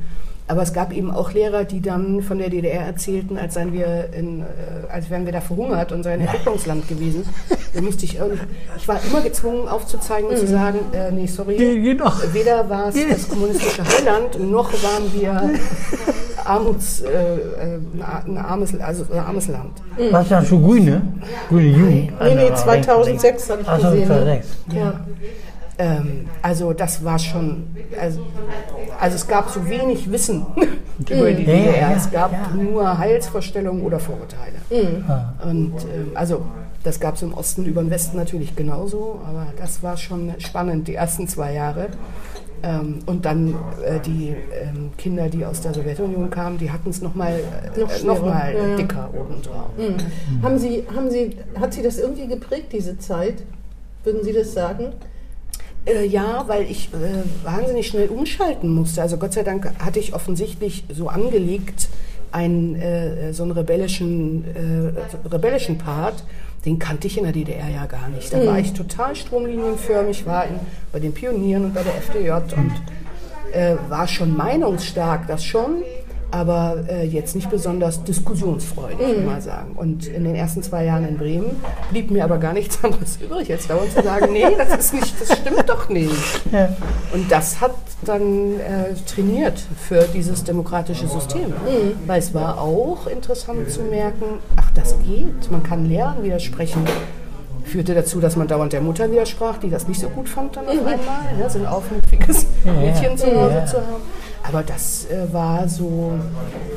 [0.49, 4.09] Aber es gab eben auch Lehrer, die dann von der DDR erzählten, als, seien wir
[4.13, 4.45] in, äh,
[4.93, 7.25] als wären wir da verhungert und sei ein Entwicklungsland gewesen.
[7.75, 8.43] Da musste ich irgendwie,
[8.77, 12.23] ich war immer gezwungen aufzuzeigen und zu sagen, äh, nee, sorry, noch.
[12.35, 15.59] Weder war es das kommunistische Heiland, noch waren wir
[16.45, 17.79] Armuts, äh, äh,
[18.27, 19.73] ein, armes, also ein armes Land.
[20.11, 21.03] Was ist das schon Grüne?
[21.49, 22.21] Grüne Jugend?
[22.21, 24.01] Nee, nee, 2006 habe ich Achso, gesehen.
[24.01, 24.07] Ne?
[24.07, 24.47] 2006.
[24.75, 25.01] Ja.
[25.83, 27.65] Ähm, also das war schon,
[28.01, 28.21] also,
[29.01, 30.47] also es gab so wenig Wissen
[30.99, 31.81] über die Ja, ja, DDR.
[31.81, 32.51] ja, es gab ja.
[32.55, 34.53] nur Heilsvorstellungen oder Vorurteile.
[34.71, 36.43] Und ähm, also
[36.85, 40.89] das gab es im Osten über den Westen natürlich genauso, aber das war schon spannend,
[40.89, 41.89] die ersten zwei Jahre.
[42.65, 44.29] Ähm, und dann äh, die
[44.63, 47.41] ähm, Kinder, die aus der Sowjetunion kamen, die hatten es nochmal
[47.77, 48.77] Noch äh, noch mal ja, ja.
[48.77, 49.71] dicker obendrauf.
[50.43, 53.43] Haben Sie, haben Sie, hat Sie das irgendwie geprägt, diese Zeit?
[54.05, 54.93] Würden Sie das sagen?
[55.85, 59.03] Äh, ja, weil ich äh, wahnsinnig schnell umschalten musste.
[59.03, 61.89] Also Gott sei Dank hatte ich offensichtlich so angelegt
[62.31, 66.25] einen äh, so einen rebellischen, äh, rebellischen Part.
[66.65, 68.33] Den kannte ich in der DDR ja gar nicht.
[68.33, 70.61] Da war ich total stromlinienförmig, war in,
[70.93, 72.73] bei den Pionieren und bei der FDJ und
[73.53, 75.83] äh, war schon meinungsstark, das schon,
[76.33, 79.73] aber äh, jetzt nicht besonders diskussionsfreudig, würde ich mal sagen.
[79.77, 81.57] Und in den ersten zwei Jahren in Bremen
[81.91, 85.21] blieb mir aber gar nichts anderes übrig, jetzt dauernd zu sagen, nee, das ist nicht,
[85.21, 86.43] das stimmt doch nicht.
[86.51, 86.71] Ja.
[87.13, 91.53] Und das hat dann äh, trainiert für dieses demokratische System.
[92.07, 96.85] Weil es war auch interessant zu merken, ach, das geht, man kann Lehrern widersprechen.
[97.65, 100.67] Führte dazu, dass man dauernd der Mutter widersprach, die das nicht so gut fand dann
[100.67, 100.97] auf einmal,
[101.41, 104.03] ja, so ein aufmüpfiges Mädchen zu Hause zu haben.
[104.49, 106.13] Aber das äh, war so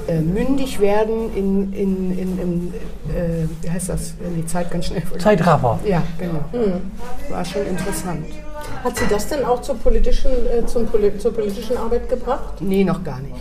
[0.07, 2.73] äh, mündig werden in, in, in, in
[3.09, 5.01] äh, wie heißt das, in die Zeit ganz schnell.
[5.17, 5.79] Zeitraffer.
[5.85, 6.45] Ja, genau.
[7.29, 8.25] War schon interessant.
[8.83, 12.61] Hat Sie das denn auch zur politischen, äh, zum, Poli- zur politischen Arbeit gebracht?
[12.61, 13.35] Nee, noch gar nicht.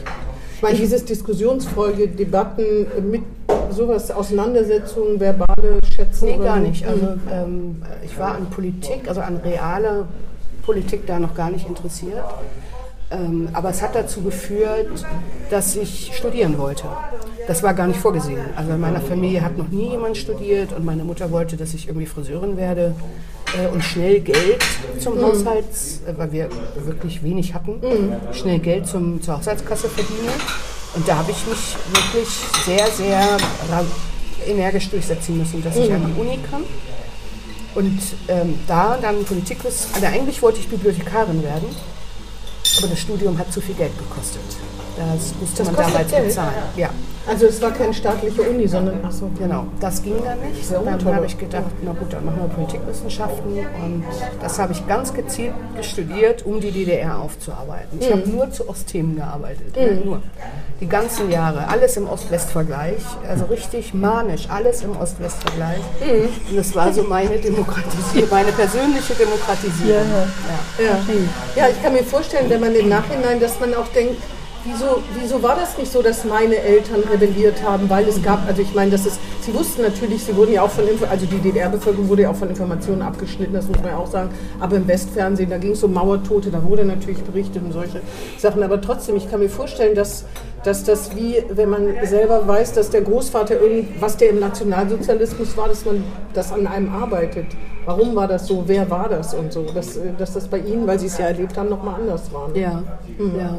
[0.57, 3.23] Ich meine, dieses Diskussionsfolge, Debatten äh, mit
[3.71, 6.27] sowas, Auseinandersetzungen, verbale Schätzen?
[6.27, 6.63] Nee, gar so?
[6.67, 6.87] nicht.
[6.87, 10.07] Also ähm, ich war an Politik, also an realer
[10.65, 12.25] Politik da noch gar nicht interessiert.
[13.11, 15.05] Ähm, aber es hat dazu geführt,
[15.51, 16.85] dass ich studieren wollte.
[17.47, 18.41] Das war gar nicht vorgesehen.
[18.57, 21.89] Also in meiner Familie hat noch nie jemand studiert und meine Mutter wollte, dass ich
[21.89, 22.95] irgendwie Friseurin werde
[23.59, 24.65] äh, und schnell Geld
[24.99, 27.81] zum Haushalts, äh, weil wir wirklich wenig hatten,
[28.33, 30.33] schnell Geld zum, zur Haushaltskasse verdiene.
[30.95, 32.29] Und da habe ich mich wirklich
[32.65, 33.37] sehr, sehr
[34.47, 36.63] energisch durchsetzen müssen, dass ich an die Uni kann.
[37.75, 41.67] Und ähm, da dann Politik, also eigentlich wollte ich Bibliothekarin werden,
[42.79, 44.43] aber das Studium hat zu viel Geld gekostet.
[44.97, 46.55] Das musste Das man damals bezahlen.
[46.77, 46.91] Ja,
[47.27, 49.31] Also es war keine staatliche Uni, sondern ach so.
[49.39, 49.67] genau.
[49.81, 50.71] Das ging dann nicht.
[50.71, 53.53] Ja, dann habe ich gedacht, na gut, dann machen wir Politikwissenschaften.
[53.59, 54.05] Und
[54.43, 57.99] das habe ich ganz gezielt studiert, um die DDR aufzuarbeiten.
[58.01, 58.13] Ich Mhm.
[58.13, 59.75] habe nur zu Ostthemen gearbeitet.
[60.05, 60.21] Nur.
[60.81, 61.67] Die ganzen Jahre.
[61.69, 63.01] Alles im Ost-West-Vergleich.
[63.29, 64.49] Also richtig manisch.
[64.51, 65.79] Alles im Ost-West-Vergleich.
[66.01, 66.29] Mhm.
[66.51, 70.03] Und das war so meine Demokratisierung, meine persönliche Demokratisierung.
[70.79, 70.85] Ja.
[70.85, 70.99] Ja.
[71.57, 74.17] ja, ich kann mir vorstellen, wenn man im Nachhinein, dass man auch denkt,
[74.65, 77.89] wieso, wieso war das nicht so, dass meine Eltern rebelliert haben?
[77.89, 80.71] Weil es gab, also ich meine, das ist, sie wussten natürlich, sie wurden ja auch
[80.71, 83.97] von, Info, also die DDR-Bevölkerung wurde ja auch von Informationen abgeschnitten, das muss man ja
[83.97, 84.31] auch sagen.
[84.61, 88.01] Aber im Westfernsehen, da ging es um Mauertote, da wurde natürlich berichtet und solche
[88.39, 88.63] Sachen.
[88.63, 90.25] Aber trotzdem, ich kann mir vorstellen, dass
[90.65, 95.57] dass das wie, wenn man selber weiß, dass der Großvater irgend, was der im Nationalsozialismus
[95.57, 97.47] war, dass man das an einem arbeitet.
[97.85, 98.65] Warum war das so?
[98.67, 99.67] Wer war das und so?
[99.75, 102.49] Dass, äh, dass das bei Ihnen, weil Sie es ja erlebt haben, nochmal anders war.
[102.49, 102.59] ne?
[102.59, 102.83] Ja,
[103.19, 103.59] ja.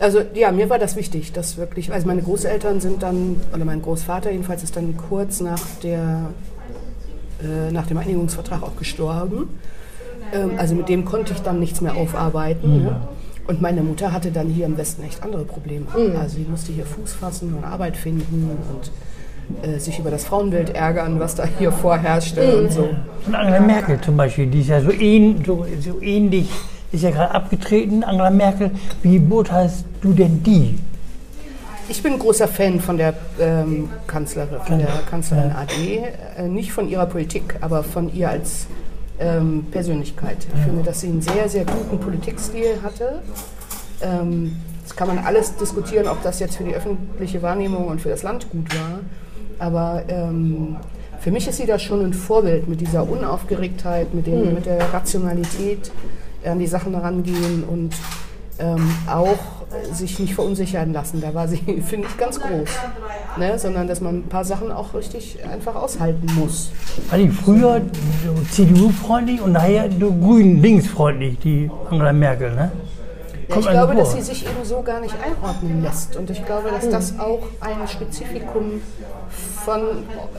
[0.00, 3.80] Also ja, mir war das wichtig, dass wirklich, also meine Großeltern sind dann, oder mein
[3.80, 6.30] Großvater jedenfalls ist dann kurz nach, der,
[7.42, 9.48] äh, nach dem Einigungsvertrag auch gestorben.
[10.32, 12.84] Ähm, also mit dem konnte ich dann nichts mehr aufarbeiten.
[12.84, 12.96] Ne?
[13.46, 15.86] Und meine Mutter hatte dann hier im Westen echt andere Probleme.
[16.18, 18.90] Also sie musste hier Fuß fassen und Arbeit finden und
[19.68, 22.88] äh, sich über das Frauenbild ärgern, was da hier vorherrschte und so.
[23.26, 26.48] Und Angela Merkel zum Beispiel, die ist ja so, ähn, so, so ähnlich,
[26.92, 28.70] ist ja gerade abgetreten, Angela Merkel.
[29.02, 30.78] Wie beurteilst du denn die?
[31.88, 36.02] Ich bin ein großer Fan von der ähm, Kanzlerin, von der Kanzlerin AD.
[36.38, 38.66] Äh, nicht von ihrer Politik, aber von ihr als
[39.18, 40.38] ähm, Persönlichkeit.
[40.54, 43.22] Ich finde, dass sie einen sehr, sehr guten Politikstil hatte.
[44.02, 48.10] Ähm, das kann man alles diskutieren, ob das jetzt für die öffentliche Wahrnehmung und für
[48.10, 49.00] das Land gut war.
[49.58, 50.76] Aber ähm,
[51.20, 54.92] für mich ist sie da schon ein Vorbild mit dieser Unaufgeregtheit, mit, dem, mit der
[54.92, 55.90] Rationalität
[56.44, 57.94] an die Sachen herangehen und
[58.58, 61.20] ähm, auch sich nicht verunsichern lassen.
[61.20, 61.56] Da war sie,
[61.86, 62.68] finde ich, ganz groß.
[63.38, 63.58] Ne?
[63.58, 66.70] Sondern, dass man ein paar Sachen auch richtig einfach aushalten muss.
[67.10, 67.80] War die früher
[68.50, 72.72] CDU-freundlich und nachher grün-links-freundlich, die Angela Merkel, ne?
[73.48, 74.02] Ja, Kommt ich glaube, vor.
[74.02, 76.16] dass sie sich eben so gar nicht einordnen lässt.
[76.16, 78.80] Und ich glaube, dass das auch ein Spezifikum
[79.64, 79.80] von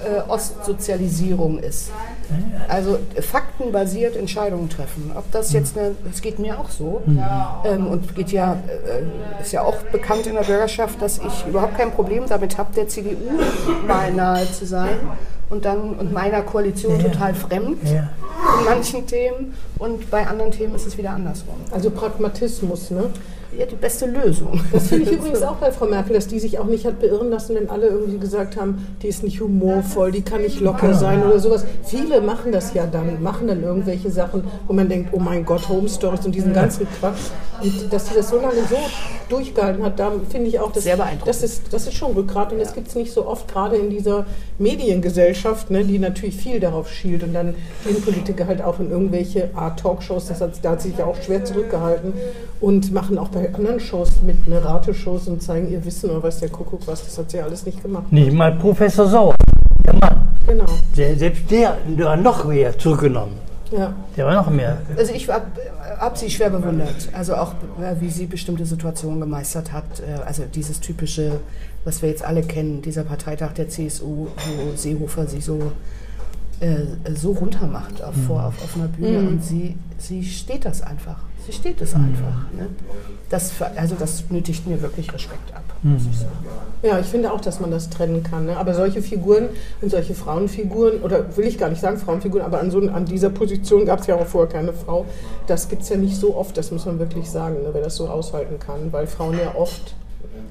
[0.06, 1.92] äh, Ostsozialisierung ist.
[2.68, 5.12] Also faktenbasiert Entscheidungen treffen.
[5.16, 7.02] Ob das jetzt eine, das geht mir auch so.
[7.66, 11.78] Ähm, und geht ja, äh, ist ja auch bekannt in der Bürgerschaft, dass ich überhaupt
[11.78, 13.16] kein Problem damit habe, der CDU
[13.88, 14.98] mal nahe zu sein
[15.50, 17.10] und dann und meiner Koalition Ja.
[17.10, 18.10] total fremd Ja.
[18.58, 21.56] In manchen Themen und bei anderen Themen ist es wieder andersrum.
[21.72, 23.10] Also Pragmatismus, ne?
[23.58, 24.60] Ja, die beste Lösung.
[24.72, 27.30] Das finde ich übrigens auch bei Frau Merkel, dass die sich auch nicht hat beirren
[27.30, 31.24] lassen, wenn alle irgendwie gesagt haben, die ist nicht humorvoll, die kann nicht locker sein
[31.24, 31.66] oder sowas.
[31.84, 35.70] Viele machen das ja dann, machen dann irgendwelche Sachen, wo man denkt, oh mein Gott,
[35.70, 37.32] Home Stories und diesen ganzen Quatsch.
[37.62, 38.78] Und dass sie das so lange so
[39.30, 41.28] durchgehalten hat, da finde ich auch, dass, Sehr beeindruckend.
[41.28, 43.90] das, ist, das ist schon Rückgrat und das gibt es nicht so oft, gerade in
[43.90, 44.26] dieser
[44.60, 49.50] Mediengesellschaft, ne, die natürlich viel darauf schielt und dann gehen Politiker halt auch in irgendwelche
[49.56, 52.14] Art Talkshows, das hat, da hat sie sich ja auch schwer zurückgehalten
[52.62, 56.40] und machen auch bei anderen Shows mit, ne, Rateshows und zeigen ihr Wissen oder weiß
[56.40, 58.12] der Kuckuck was, das hat sie ja alles nicht gemacht.
[58.12, 59.36] Nicht mal Professor Sauer,
[59.86, 60.28] der Mann.
[60.48, 63.34] Genau, Der, selbst der, der war noch mehr zurückgenommen.
[63.72, 63.94] ja.
[64.16, 64.78] Der war noch mehr.
[64.98, 65.46] Also ich habe
[66.00, 67.10] hab sie schwer bewundert.
[67.14, 69.86] Also auch, äh, wie sie bestimmte Situationen gemeistert hat.
[70.00, 71.40] Äh, Also dieses typische,
[71.84, 75.72] was wir jetzt alle kennen, dieser Parteitag der CSU, wo Seehofer sie so,
[76.60, 79.20] äh, so runtermacht auf, vor, auf offener Bühne.
[79.20, 81.18] Und sie, sie steht das einfach.
[81.46, 82.52] Sie steht es einfach.
[82.58, 82.70] Ne?
[83.30, 86.32] Das, also das nötigt mir wirklich Respekt ab, muss ich sagen.
[86.82, 88.46] Ja, ich finde auch, dass man das trennen kann.
[88.46, 88.58] Ne?
[88.58, 89.50] Aber solche Figuren
[89.82, 93.30] und solche Frauenfiguren, oder will ich gar nicht sagen Frauenfiguren, aber an, so, an dieser
[93.30, 95.06] Position gab es ja auch vorher keine Frau.
[95.46, 97.70] Das gibt es ja nicht so oft, das muss man wirklich sagen, ne?
[97.74, 98.92] wer das so aushalten kann.
[98.92, 99.96] Weil Frauen ja oft,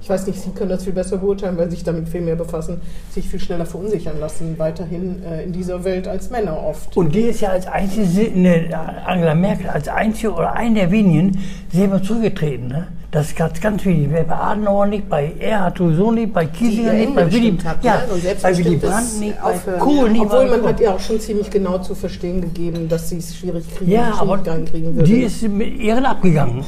[0.04, 2.36] ich weiß nicht, Sie können das viel besser beurteilen, weil Sie sich damit viel mehr
[2.36, 6.94] befassen, sich viel schneller verunsichern lassen, weiterhin äh, in dieser Welt als Männer oft.
[6.94, 8.68] Und die ist ja als einzige, ne,
[9.06, 11.38] Angela Merkel, als einzige oder eine der wenigen
[11.72, 12.68] selber zurückgetreten.
[12.68, 12.88] Ne?
[13.12, 14.10] Das ist ganz, ganz wichtig.
[14.12, 18.02] Bei Adenauer nicht, bei Erhard sowieso nicht, bei Kiesinger nicht, bei Willy, habt, ja?
[18.06, 20.20] So ein bei Willy Brandt nicht, bei Kohl nicht.
[20.20, 23.34] Obwohl bei man hat ja auch schon ziemlich genau zu verstehen gegeben, dass sie es
[23.34, 25.04] schwierig kriegen, Ja, aber kriegen würde.
[25.04, 26.62] die ist mit Ehren abgegangen.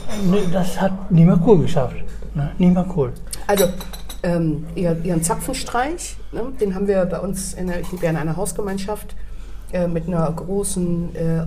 [0.55, 1.97] Das hat mal Kohl geschafft.
[2.37, 2.53] Ne?
[2.59, 3.13] Nicht mal Kohl.
[3.47, 3.65] Also
[4.23, 8.11] ähm, ihr, ihren Zapfenstreich, ne, den haben wir bei uns in der, ich lebe ja
[8.11, 9.17] in einer Hausgemeinschaft
[9.73, 11.43] äh, mit einer großen äh, äh,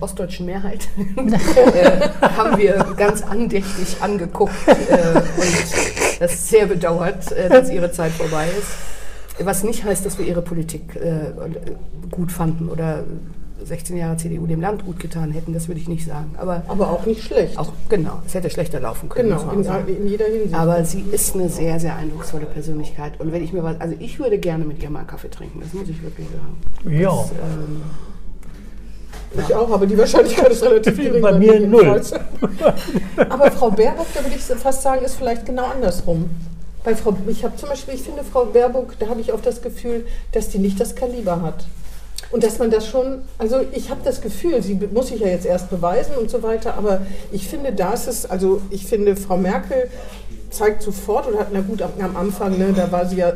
[0.00, 7.92] ostdeutschen Mehrheit, äh, haben wir ganz andächtig angeguckt äh, und das sehr bedauert, dass ihre
[7.92, 9.46] Zeit vorbei ist.
[9.46, 10.98] Was nicht heißt, dass wir ihre Politik
[12.10, 13.04] gut fanden oder
[13.64, 16.34] 16 Jahre CDU dem Land gut getan hätten, das würde ich nicht sagen.
[16.36, 17.58] Aber aber auch nicht schlecht.
[17.58, 19.30] auch, genau, es hätte schlechter laufen können.
[19.30, 19.88] genau, in, sagen.
[19.88, 20.54] in jeder Hinsicht.
[20.54, 23.20] Aber sie ist eine sehr, sehr eindrucksvolle Persönlichkeit.
[23.20, 25.60] Und wenn ich mir was, also ich würde gerne mit ihr mal einen Kaffee trinken,
[25.60, 27.00] das muss ich wirklich sagen.
[27.00, 27.10] Ja.
[27.10, 27.82] Das, ähm,
[29.46, 31.22] Ich auch, aber die Wahrscheinlichkeit ist relativ gering.
[31.22, 32.00] Bei mir null.
[33.28, 36.30] aber Frau Baerbock, da würde ich fast sagen, ist vielleicht genau andersrum.
[36.82, 39.60] Bei Frau, ich habe zum Beispiel, ich finde Frau Baerbock, da habe ich oft das
[39.60, 41.66] Gefühl, dass die nicht das Kaliber hat.
[42.30, 45.46] Und dass man das schon, also ich habe das Gefühl, sie muss sich ja jetzt
[45.46, 49.36] erst beweisen und so weiter, aber ich finde, da ist es, also ich finde, Frau
[49.36, 49.88] Merkel
[50.50, 53.32] zeigt sofort oder hat, na gut, am, Anfang, ne, da war sie ja,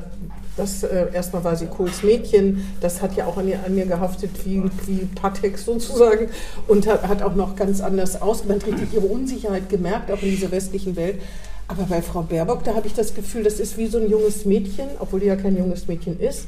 [0.56, 3.86] das, äh, erstmal war sie Kohls Mädchen, das hat ja auch an ihr, an ihr
[3.86, 6.28] gehaftet wie, wie Patex sozusagen
[6.68, 10.22] und hat, hat auch noch ganz anders aus, man hat richtig ihre Unsicherheit gemerkt, auch
[10.22, 11.20] in dieser westlichen Welt.
[11.66, 14.44] Aber bei Frau Baerbock, da habe ich das Gefühl, das ist wie so ein junges
[14.44, 16.46] Mädchen, obwohl die ja kein junges Mädchen ist,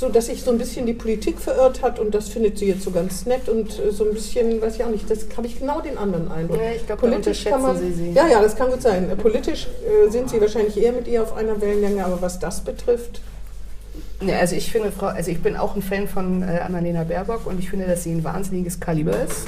[0.00, 2.82] so dass sich so ein bisschen die Politik verirrt hat und das findet sie jetzt
[2.84, 5.58] so ganz nett und äh, so ein bisschen, weiß ich auch nicht, das habe ich
[5.58, 6.56] genau den anderen Eindruck.
[6.58, 8.12] Ja, ich glaube, da unterschätzen Sie sie.
[8.12, 9.10] Ja, ja, das kann gut sein.
[9.18, 13.20] Politisch äh, sind sie wahrscheinlich eher mit ihr auf einer Wellenlänge, aber was das betrifft,
[14.22, 17.46] Ne, also ich finde, Frau, also ich bin auch ein Fan von äh, Annalena Baerbock
[17.46, 19.46] und ich finde, dass sie ein wahnsinniges Kaliber ist.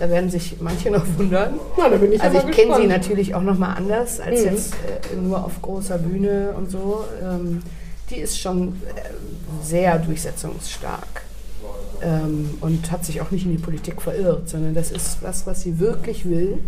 [0.00, 1.60] Da werden sich manche noch wundern.
[1.76, 4.40] Ja, da bin ich also ja ich kenne sie natürlich auch noch mal anders als
[4.40, 4.46] Mhm.
[4.46, 4.72] jetzt
[5.12, 7.04] äh, nur auf großer Bühne und so.
[7.22, 7.62] Ähm,
[8.08, 9.27] die ist schon äh,
[9.62, 11.22] sehr durchsetzungsstark
[12.02, 15.62] ähm, und hat sich auch nicht in die Politik verirrt, sondern das ist was, was
[15.62, 16.58] sie wirklich will.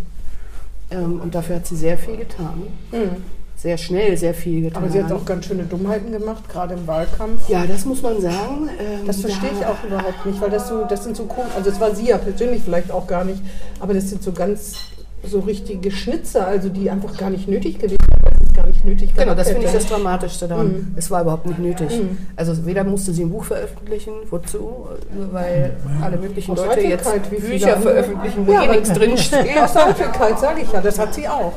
[0.91, 2.63] Ähm, und dafür hat sie sehr viel getan.
[2.93, 3.23] Mhm.
[3.57, 4.83] Sehr schnell sehr viel getan.
[4.83, 7.47] Aber sie hat auch ganz schöne Dummheiten gemacht, gerade im Wahlkampf.
[7.49, 8.71] ja, das muss man sagen.
[8.79, 11.71] Ähm, Das verstehe ich auch überhaupt nicht, weil das so, das sind so komisch, also
[11.71, 13.41] das war sie ja persönlich vielleicht auch gar nicht,
[13.79, 14.77] aber das sind so ganz
[15.23, 17.99] so richtige Schnitzer, also die einfach gar nicht nötig gewesen
[19.21, 20.67] Genau, gehabt das finde ich das Dramatischste daran.
[20.69, 20.95] Mhm.
[20.97, 21.89] Es war überhaupt nicht nötig.
[22.37, 24.89] Also weder musste sie ein Buch veröffentlichen, wozu?
[25.33, 29.57] Weil alle möglichen Aus Leute jetzt Bücher veröffentlichen, wo Ja, eh nichts drinsteht.
[29.63, 31.53] Aus Eitelkeit, sage ich ja, das hat sie auch.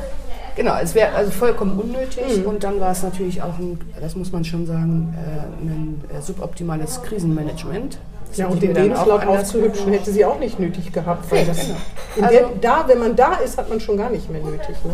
[0.55, 2.45] Genau, es wäre also vollkommen unnötig Mhm.
[2.45, 6.21] und dann war es natürlich auch ein, das muss man schon sagen, äh, ein äh,
[6.21, 7.97] suboptimales Krisenmanagement.
[8.29, 11.31] Das Ja, und den Lebenslauf aufzuhübschen hätte sie auch nicht nötig gehabt.
[11.31, 11.57] Weil Nee, das,
[12.15, 12.27] genau.
[12.27, 14.75] Also- der, da, wenn man da ist, hat man schon gar nicht mehr nötig.
[14.85, 14.93] Ne?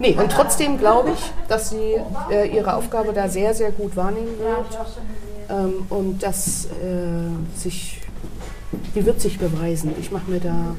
[0.00, 1.96] Nee, und trotzdem glaube ich, dass sie
[2.32, 4.80] äh, ihre Aufgabe da sehr, sehr gut wahrnehmen wird.
[5.50, 8.00] Ähm, und dass äh, sich,
[8.94, 9.94] die wird sich beweisen.
[10.00, 10.74] Ich mache mir da,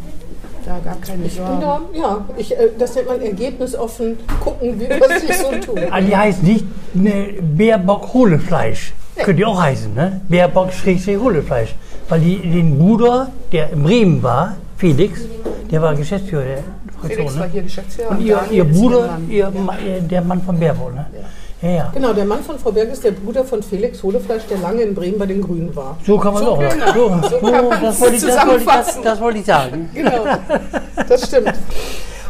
[0.65, 1.61] da gar keine Ich bin Sorgen.
[1.61, 5.87] da, ja, ich, äh, das nennt man ergebnisoffen gucken, wie was ich so tue.
[5.91, 8.93] Ah, die heißt nicht ne, Baerbock Hohlefleisch.
[9.17, 10.21] Könnte die auch heißen, ne?
[10.29, 11.75] Baerbock Schrägstrich Hohlefleisch.
[12.09, 15.21] Weil die den Bruder, der in Bremen war, Felix,
[15.69, 16.63] der war Geschäftsführer der
[17.07, 17.51] Felix war Ne?
[17.53, 20.93] hier Geschäftsführer Und und ihr, Daniel ihr Bruder, ihr, Ma- äh, der Mann von Baerbock,
[20.95, 21.05] ne?
[21.61, 21.91] Ja, ja.
[21.93, 24.95] Genau, der Mann von Frau Berg ist der Bruder von Felix Hohlefleisch, der lange in
[24.95, 25.95] Bremen bei den Grünen war.
[26.05, 26.59] So kann man es auch.
[26.59, 27.21] genau.
[27.21, 29.89] So, so, man's das, wollte ich, das, wollte ich, das, das wollte ich sagen.
[29.93, 30.25] Genau,
[31.07, 31.53] das stimmt.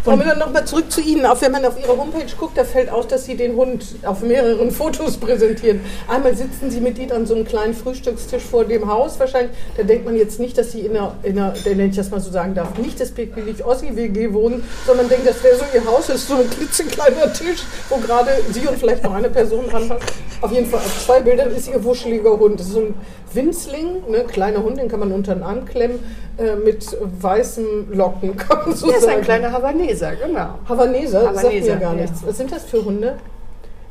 [0.03, 1.27] Frau Müller, nochmal zurück zu Ihnen.
[1.27, 4.21] Auch wenn man auf Ihre Homepage guckt, da fällt aus, dass Sie den Hund auf
[4.21, 5.81] mehreren Fotos präsentieren.
[6.07, 9.55] Einmal sitzen Sie mit Ihnen an so einem kleinen Frühstückstisch vor dem Haus wahrscheinlich.
[9.77, 12.19] Da denkt man jetzt nicht, dass Sie in einer, in einer wenn ich das mal
[12.19, 16.07] so sagen darf, nicht das billig Ossi-WG wohnen, sondern denkt, das wäre so Ihr Haus,
[16.07, 19.87] das ist so ein klitzekleiner Tisch, wo gerade Sie und vielleicht noch eine Person dran
[19.89, 19.99] hat.
[20.41, 22.59] Auf jeden Fall auf zwei Bildern ist Ihr wuscheliger Hund.
[22.59, 22.95] Das ist so ein
[23.33, 25.99] Winzling, ne, kleiner Hund, den kann man unter den Arm klemmen,
[26.37, 29.17] äh, mit weißen Locken, kann man so Der ist sagen.
[29.17, 29.51] ein kleiner
[29.99, 30.49] Havaneser, genau.
[30.67, 32.25] Havaneser, sagt mir Havaneser, gar nichts.
[32.25, 33.15] Was sind das für Hunde?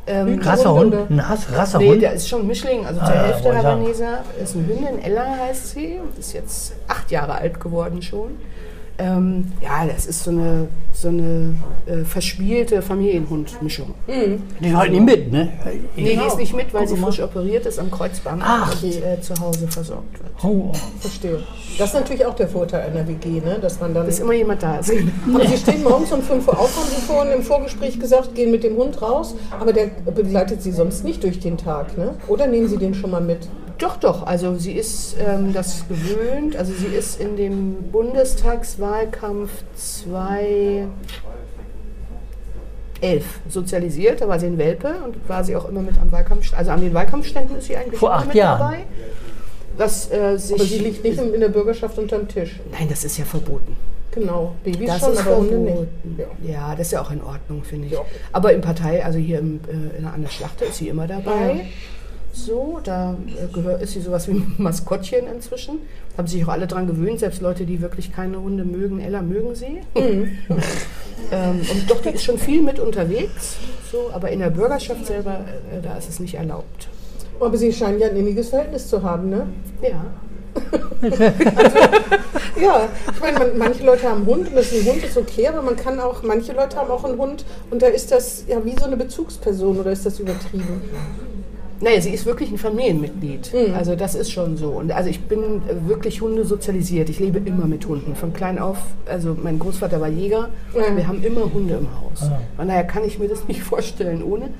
[0.06, 0.94] Ähm, Rassehund?
[0.94, 1.06] oder?
[1.10, 2.02] Ein Hass, Nee, Rassehund?
[2.02, 3.56] der ist schon ein Mischling, also zur Ah, Hälfte.
[3.56, 4.18] Havaneser.
[4.42, 8.38] Ist eine Hündin, Ella heißt sie, ist jetzt acht Jahre alt geworden schon.
[9.00, 11.54] Ähm, ja, das ist so eine, so eine
[11.86, 13.94] äh, verspielte Familienhund-Mischung.
[14.60, 15.48] Die halten ihn mit, ne?
[15.96, 18.82] Nee, die ist nicht mit, weil sie frisch operiert ist am Kreuzband Ach.
[18.82, 20.32] und äh, zu Hause versorgt wird.
[20.42, 21.42] Oh, Verstehe.
[21.78, 23.58] Das ist natürlich auch der Vorteil einer WG, ne?
[23.60, 24.04] dass man dann.
[24.04, 24.92] Dass immer jemand da ist.
[25.34, 28.50] Aber Sie stehen morgens um 5 Uhr auf, haben Sie vorhin im Vorgespräch gesagt, gehen
[28.50, 32.14] mit dem Hund raus, aber der begleitet Sie sonst nicht durch den Tag, ne?
[32.28, 33.48] Oder nehmen Sie den schon mal mit?
[33.80, 34.26] Doch, doch.
[34.26, 36.54] Also sie ist ähm, das gewöhnt.
[36.54, 40.90] Also sie ist in dem Bundestagswahlkampf 2011
[43.48, 44.20] sozialisiert.
[44.20, 46.52] Da war sie in Welpe und war sie auch immer mit am Wahlkampf.
[46.54, 48.60] Also an den Wahlkampfständen ist sie eigentlich Vor immer acht mit Jahren.
[48.60, 48.78] dabei.
[49.78, 52.60] Was, äh, sich, Aber sie liegt nicht in der Bürgerschaft unterm Tisch.
[52.70, 53.76] Nein, das ist ja verboten.
[54.10, 54.54] Genau.
[54.64, 56.14] Babys Das schon, ist aber Hunde verboten.
[56.18, 56.28] nicht.
[56.44, 56.52] Ja.
[56.52, 57.92] Ja, das ist ja auch in Ordnung, finde ich.
[57.92, 58.00] Ja.
[58.32, 61.52] Aber im Partei, also hier im, äh, in, an der Schlachte ist sie immer dabei.
[61.54, 61.60] Ja.
[62.32, 65.78] So, da äh, ist sie sowas wie ein Maskottchen inzwischen.
[66.16, 69.00] Haben sich auch alle dran gewöhnt, selbst Leute, die wirklich keine Hunde mögen.
[69.00, 69.80] Ella mögen sie.
[69.94, 70.38] Mhm.
[71.32, 73.56] ähm, und doch, die ist schon viel mit unterwegs.
[73.90, 76.88] So, aber in der Bürgerschaft selber, äh, da ist es nicht erlaubt.
[77.40, 79.46] Aber Sie scheinen ja ein inniges Verhältnis zu haben, ne?
[79.82, 80.04] Ja.
[82.60, 85.16] Ja, ich meine, man, manche Leute haben einen Hund und das ist ein Hund ist
[85.16, 88.44] okay, aber man kann auch, manche Leute haben auch einen Hund und da ist das
[88.48, 90.82] ja wie so eine Bezugsperson oder ist das übertrieben?
[91.82, 93.52] Naja, sie ist wirklich ein Familienmitglied.
[93.54, 93.74] Mhm.
[93.74, 94.68] Also das ist schon so.
[94.68, 97.08] Und also ich bin äh, wirklich Hunde sozialisiert.
[97.08, 98.14] Ich lebe immer mit Hunden.
[98.14, 100.50] Von klein auf, also mein Großvater war Jäger.
[100.74, 100.94] Ja.
[100.94, 102.28] Wir haben immer Hunde im Haus.
[102.56, 104.50] Von daher kann ich mir das nicht vorstellen ohne.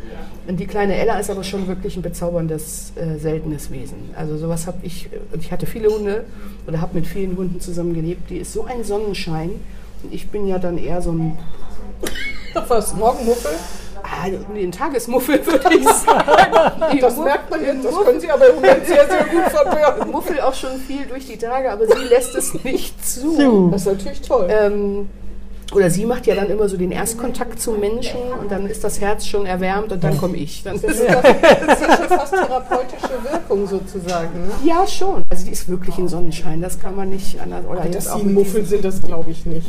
[0.49, 4.11] Und die kleine Ella ist aber schon wirklich ein bezauberndes, äh, seltenes Wesen.
[4.17, 6.25] Also sowas habe ich, und ich hatte viele Hunde
[6.67, 8.31] oder habe mit vielen Hunden zusammen gelebt.
[8.31, 9.51] Die ist so ein Sonnenschein.
[10.03, 11.39] Und ich bin ja dann eher so ein
[12.69, 13.53] Was, Morgenmuffel?
[14.05, 17.01] Ah, den Tagesmuffel würde ich sagen.
[17.01, 20.11] Das merkt man jetzt, das können Sie aber im Moment sehr, sehr gut verbergen.
[20.13, 23.69] Muffel auch schon viel durch die Tage, aber sie lässt es nicht zu.
[23.71, 24.49] Das ist natürlich toll.
[24.51, 25.09] Ähm,
[25.73, 29.01] Oder sie macht ja dann immer so den Erstkontakt zum Menschen und dann ist das
[29.01, 30.63] Herz schon erwärmt und dann komme ich.
[30.65, 34.47] Dann Das ist, ja, schon fast therapeutische Wirkung sozusagen.
[34.47, 34.51] Ne?
[34.65, 35.23] ja, schon.
[35.31, 37.65] Also die ist wirklich ein Sonnenschein, das kann man nicht anders.
[37.67, 39.69] Oder jetzt Dass sie Muffel sind, das glaube ich nicht.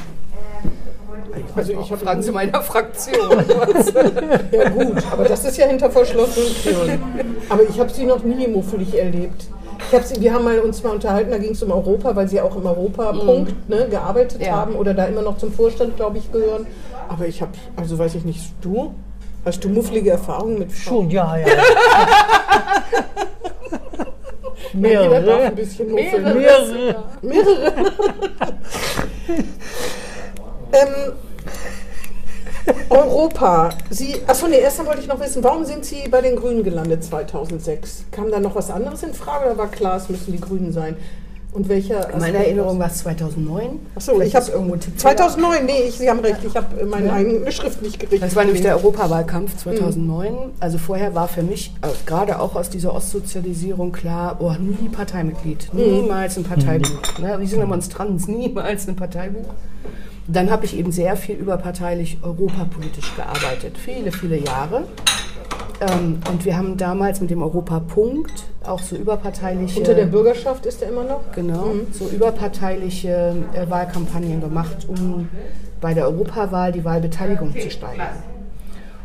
[1.35, 3.15] Diesem- Also ich habe Fragen zu meiner Fraktion.
[4.51, 6.99] Ja gut, aber das ist ja hinter verschlossenen Türen.
[7.49, 9.45] Aber ich habe sie noch nie muffelig erlebt.
[9.89, 12.27] Ich hab sie, wir haben mal uns mal unterhalten, da ging es um Europa, weil
[12.27, 14.51] sie auch im Europapunkt ne, gearbeitet Ja.
[14.53, 16.67] haben oder da immer noch zum Vorstand, glaube ich, gehören.
[17.09, 18.93] Aber ich habe, also weiß ich nicht, du?
[19.43, 21.01] Hast du muffelige Erfahrungen mit Frauen?
[21.01, 21.47] Schon, ja, ja.
[24.73, 25.51] Jeder darf ein Mehrere.
[25.51, 26.23] bisschen muffeln.
[26.23, 26.95] Mehrere.
[27.21, 27.73] Mehrere.
[30.73, 31.13] ähm,
[32.89, 33.69] Europa.
[33.89, 37.03] Sie, achso, nee, erstmal wollte ich noch wissen, warum sind Sie bei den Grünen gelandet
[37.03, 38.05] 2006?
[38.11, 40.95] Kam da noch was anderes in Frage oder war klar, es müssen die Grünen sein?
[41.53, 42.13] Und welcher?
[42.13, 43.79] In meiner Erinnerung war es 2009.
[43.95, 47.51] Achso, ich habe irgendwo Tipp 2009, nee, ich, Sie haben recht, ich habe meine eigene
[47.51, 48.23] Schrift nicht gerichtet.
[48.23, 50.33] Das war nämlich der Europawahlkampf 2009.
[50.61, 55.73] Also vorher war für mich, äh, gerade auch aus dieser Ostsozialisierung klar, oh, nie Parteimitglied,
[55.73, 57.19] niemals ein Parteibuch.
[57.19, 57.35] Ne?
[57.37, 59.53] Wir sind eine Monstranz, niemals ein Parteibuch.
[60.31, 64.85] Dann habe ich eben sehr viel überparteilich europapolitisch gearbeitet, viele, viele Jahre.
[65.81, 69.79] Ähm, und wir haben damals mit dem Europapunkt auch so überparteiliche...
[69.79, 71.21] Unter der Bürgerschaft ist er immer noch?
[71.33, 75.27] Genau, so überparteiliche äh, Wahlkampagnen gemacht, um
[75.81, 78.23] bei der Europawahl die Wahlbeteiligung zu steigern.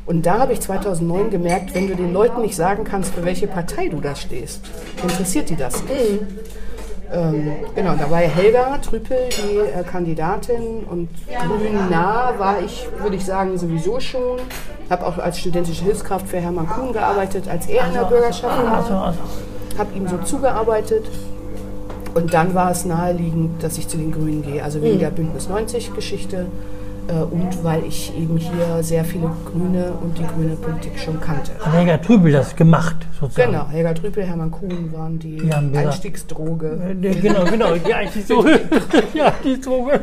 [0.05, 3.49] Und da habe ich 2009 gemerkt, wenn du den Leuten nicht sagen kannst, für welche
[3.49, 4.61] Partei du da stehst,
[5.03, 6.21] interessiert die das nicht.
[7.12, 10.85] Ähm, genau, da war ja Helga Trüppel die äh, Kandidatin.
[10.90, 14.38] Und grün nah war ich, würde ich sagen, sowieso schon.
[14.90, 19.14] Habe auch als studentische Hilfskraft für Hermann Kuhn gearbeitet, als er in der Bürgerschaft war.
[19.79, 21.05] habe ihm so zugearbeitet.
[22.14, 25.49] Und dann war es naheliegend, dass ich zu den Grünen gehe, also wegen der Bündnis
[25.51, 26.76] 90-Geschichte äh,
[27.12, 31.53] und weil ich eben hier sehr viele Grüne und die grüne Politik schon kannte.
[31.61, 33.53] Hat Helga Trübel das gemacht, sozusagen.
[33.53, 36.97] Genau, Helga Trüpel, Hermann Kuhn waren die Die haben gesagt- Einstiegsdroge.
[37.03, 38.61] Äh, Genau, genau, die Einstiegsdroge.
[39.14, 40.01] ja, die Droge.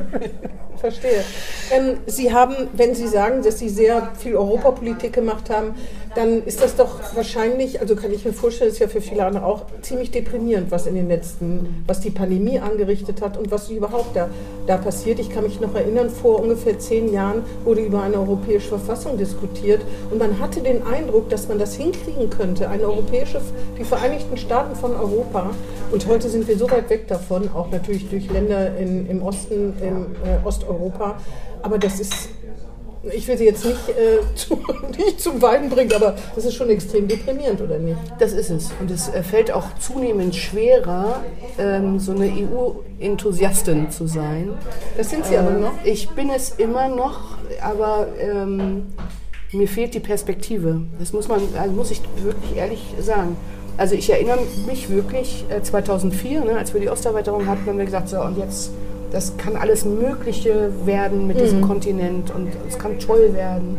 [0.78, 1.24] Verstehe.
[1.72, 5.76] Ähm, Sie haben, wenn Sie sagen, dass Sie sehr viel Europapolitik gemacht haben,
[6.16, 9.46] dann ist das doch wahrscheinlich, also kann ich mir vorstellen, ist ja für viele andere
[9.46, 14.16] auch ziemlich deprimierend, was in den letzten, was die Pandemie angerichtet hat und was überhaupt
[14.16, 14.30] da,
[14.68, 15.20] da passiert.
[15.20, 19.82] Ich kann mich noch erinnern, vor ungefähr zehn Jahren wurde über eine europäische Verfassung diskutiert
[20.12, 23.42] und man hatte den Eindruck, dass man das hinkriegen könnte, eine europäische,
[23.78, 25.50] die Vereinigten Staaten von Europa.
[25.92, 29.74] Und heute sind wir so weit weg davon, auch natürlich durch Länder in, im Osten,
[29.82, 31.16] im äh, Osteuropa.
[31.62, 32.30] Aber das ist,
[33.12, 34.58] ich will sie jetzt nicht, äh, zu,
[34.98, 37.98] nicht zum Weinen bringen, aber das ist schon extrem deprimierend, oder nicht?
[38.20, 38.72] Das ist es.
[38.80, 41.24] Und es äh, fällt auch zunehmend schwerer,
[41.58, 44.52] ähm, so eine EU-Enthusiastin zu sein.
[44.98, 45.74] Das sind sie aber Äh, noch.
[45.84, 48.88] Ich bin es immer noch, aber ähm,
[49.52, 50.82] mir fehlt die Perspektive.
[51.00, 53.38] Das muss man, also muss ich wirklich ehrlich sagen.
[53.78, 57.86] Also ich erinnere mich wirklich äh, 2004, ne, als wir die Osterweiterung hatten, haben wir
[57.86, 58.72] gesagt, so und jetzt,
[59.14, 63.78] das kann alles Mögliche werden mit diesem Kontinent und es kann toll werden.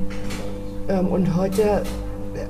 [0.88, 1.82] Ähm, und heute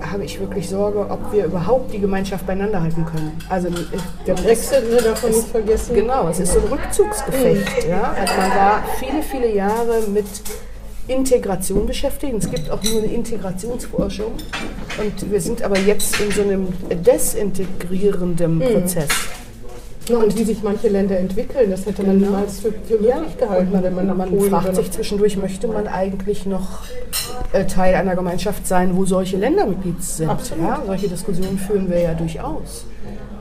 [0.01, 3.33] habe ich wirklich Sorge, ob wir überhaupt die Gemeinschaft beieinander halten können.
[3.49, 3.73] Also äh,
[4.27, 5.95] der Brexit, ne, darf man nicht vergessen.
[5.95, 7.89] Genau, es ist so ein Rückzugsgefecht.
[7.89, 8.15] Ja?
[8.19, 10.27] Also man war viele, viele Jahre mit
[11.09, 12.35] Integration beschäftigt.
[12.39, 14.33] Es gibt auch nur eine Integrationsforschung.
[14.99, 19.09] Und wir sind aber jetzt in so einem desintegrierenden Prozess.
[20.09, 23.75] Ja, und wie sich manche Länder entwickeln, das hätte man niemals für, für möglich gehalten,
[23.75, 26.83] Und wenn man man fragt sich zwischendurch, möchte man eigentlich noch
[27.53, 30.29] äh, Teil einer Gemeinschaft sein, wo solche Länder Mitglied sind?
[30.29, 30.65] Absolut.
[30.65, 32.85] Ja, solche Diskussionen führen wir ja durchaus.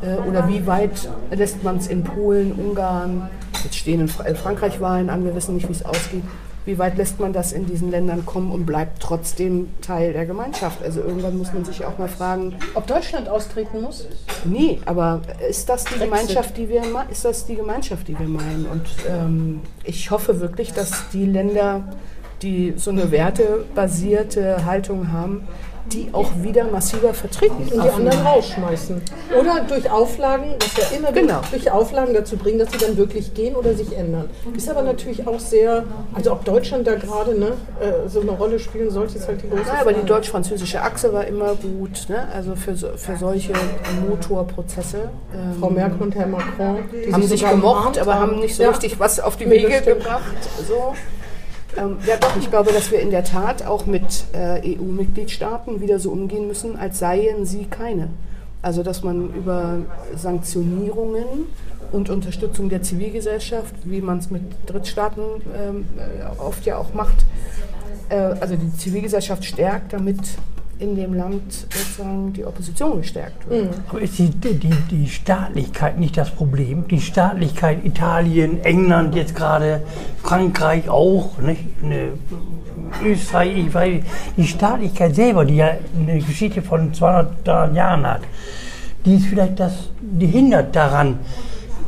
[0.02, 3.30] Äh, oder wie weit lässt man es in Polen, Ungarn,
[3.66, 6.24] jetzt stehen in Fra- in Frankreich Wahlen an, wir wissen nicht, wie es ausgeht.
[6.66, 10.82] Wie weit lässt man das in diesen Ländern kommen und bleibt trotzdem Teil der Gemeinschaft?
[10.82, 14.08] Also irgendwann muss man sich auch mal fragen, ob Deutschland austreten muss?
[14.46, 18.66] Nee, aber ist das die Gemeinschaft, die wir ist das die Gemeinschaft, die wir meinen?
[18.66, 21.84] Und ähm, ich hoffe wirklich, dass die Länder,
[22.42, 25.48] die so eine wertebasierte Haltung haben,
[25.92, 27.58] die auch wieder massiver vertreten.
[27.58, 29.02] Und die anderen rausschmeißen.
[29.38, 31.42] Oder durch Auflagen, was ja immer Genau.
[31.52, 34.30] durch Auflagen dazu bringen, dass sie dann wirklich gehen oder sich ändern.
[34.56, 37.48] Ist aber natürlich auch sehr, also ob Deutschland da gerade ne,
[37.82, 40.08] äh, so eine Rolle spielen sollte, ist halt die große Ja, aber die Frage.
[40.08, 42.28] deutsch-französische Achse war immer gut, ne?
[42.34, 43.54] also für, für solche
[44.10, 45.10] Motorprozesse.
[45.34, 46.78] Ähm, Frau Merkel und Herr Macron,
[47.12, 48.70] haben sich gemocht, aber haben nicht so Ja.
[48.70, 50.24] richtig was auf die Wege gebracht.
[50.68, 50.94] So.
[51.78, 56.00] Ähm, ja doch, ich glaube, dass wir in der Tat auch mit äh, EU-Mitgliedstaaten wieder
[56.00, 58.10] so umgehen müssen, als seien sie keine.
[58.62, 59.80] Also dass man über
[60.16, 61.48] Sanktionierungen
[61.92, 65.24] und Unterstützung der Zivilgesellschaft, wie man es mit Drittstaaten
[65.56, 67.26] ähm, äh, oft ja auch macht.
[68.10, 70.20] Äh, also die Zivilgesellschaft stärkt, damit
[70.80, 73.70] in dem Land sozusagen die Opposition gestärkt wird.
[73.90, 76.88] Aber ist die, die, die Staatlichkeit nicht das Problem?
[76.88, 79.84] Die Staatlichkeit Italien, England jetzt gerade,
[80.22, 81.82] Frankreich auch, nicht?
[81.84, 82.10] Ne,
[83.04, 84.04] Österreich, ich weiß,
[84.38, 88.22] die Staatlichkeit selber, die ja eine Geschichte von 200 Jahren hat,
[89.06, 91.20] die ist vielleicht das, die hindert daran,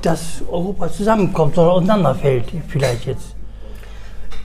[0.01, 3.34] dass Europa zusammenkommt oder auseinanderfällt, vielleicht jetzt.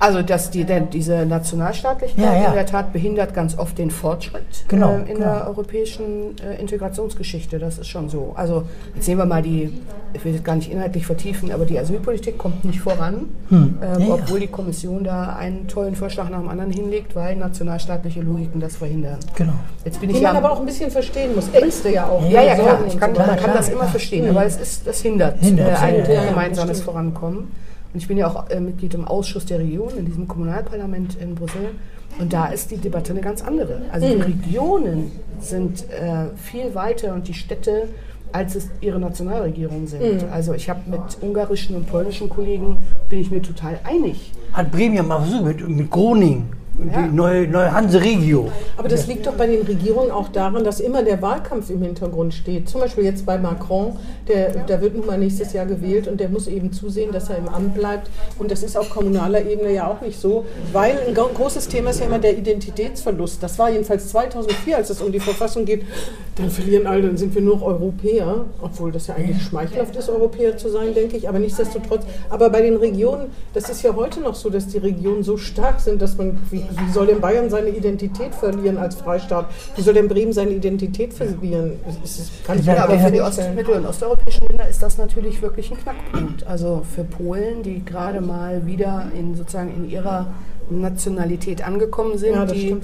[0.03, 2.49] Also dass die, denn diese Nationalstaatlichkeit Ja, ja.
[2.49, 5.19] in der Tat behindert ganz oft den Fortschritt Genau, äh, in genau.
[5.21, 7.59] der europäischen äh, Integrationsgeschichte.
[7.59, 8.33] Das ist schon so.
[8.35, 9.71] Also jetzt sehen wir mal die,
[10.15, 13.99] ich will das gar nicht inhaltlich vertiefen, aber die Asylpolitik kommt nicht voran, ähm, Ja,
[13.99, 14.15] ja.
[14.15, 18.77] obwohl die Kommission da einen tollen Vorschlag nach dem anderen hinlegt, weil nationalstaatliche Logiken das
[18.77, 19.19] verhindern.
[19.37, 19.53] Genau.
[19.85, 21.49] Jetzt bin ich Die ja man aber auch ein bisschen verstehen muss.
[21.51, 22.25] Ängste ja auch.
[22.29, 22.79] ja, ja, klar.
[22.87, 23.91] Ich kann, man kann klar, das immer klar.
[23.91, 26.85] verstehen, aber es ist, das hindert, Hindert, äh, ein ja, ja, gemeinsames stimmt.
[26.91, 27.49] Vorankommen.
[27.93, 31.35] Und ich bin ja auch äh, Mitglied im Ausschuss der Region, in diesem Kommunalparlament in
[31.35, 31.71] Brüssel.
[32.19, 33.83] Und da ist die Debatte eine ganz andere.
[33.93, 35.11] Also die Regionen
[35.41, 37.89] sind äh, viel weiter und die Städte,
[38.33, 40.25] als es ihre Nationalregierungen sind.
[40.31, 42.77] Also ich habe mit ungarischen und polnischen Kollegen,
[43.09, 44.33] bin ich mir total einig.
[44.53, 46.49] Hat Bremen ja mal versucht mit, mit Groningen,
[46.93, 47.03] Ja.
[47.07, 48.51] die neue, neue Hanse-Regio.
[48.77, 52.33] Aber das liegt doch bei den Regierungen auch daran, dass immer der Wahlkampf im Hintergrund
[52.35, 52.69] steht.
[52.69, 53.97] Zum Beispiel jetzt bei Macron,
[54.29, 57.39] der, der wird nun mal nächstes Jahr gewählt und der muss eben zusehen, dass er
[57.39, 58.09] im Amt bleibt.
[58.39, 61.91] Und das ist auf kommunaler Ebene ja auch nicht so, weil ein gro- großes Thema
[61.91, 63.43] ist ja immer der Identitätsverlust.
[63.43, 65.83] Das war jedenfalls 2004, als es um die Verfassung geht.
[66.37, 70.09] Dann verlieren alle, dann sind wir nur noch Europäer, obwohl das ja eigentlich schmeichelhaft ist,
[70.09, 71.29] Europäer zu sein, denke ich.
[71.29, 72.05] Aber nichtsdestotrotz.
[72.31, 75.81] Aber bei den Regionen, das ist ja heute noch so, dass die Regionen so stark
[75.81, 79.47] sind, dass man, wie, wie soll denn Bayern seine Identität verlieren als Freistaat?
[79.77, 81.73] Wie soll denn Bremen seine Identität verlieren?
[82.03, 84.83] Das kann ich Ja, mir Ja, aber für die Ost-, mittel- und osteuropäischen Länder ist
[84.83, 86.47] das natürlich wirklich ein Knackpunkt.
[86.47, 90.27] Also für Polen, die gerade mal wieder in, sozusagen in ihrer
[90.71, 92.77] Nationalität angekommen sind, Ja, die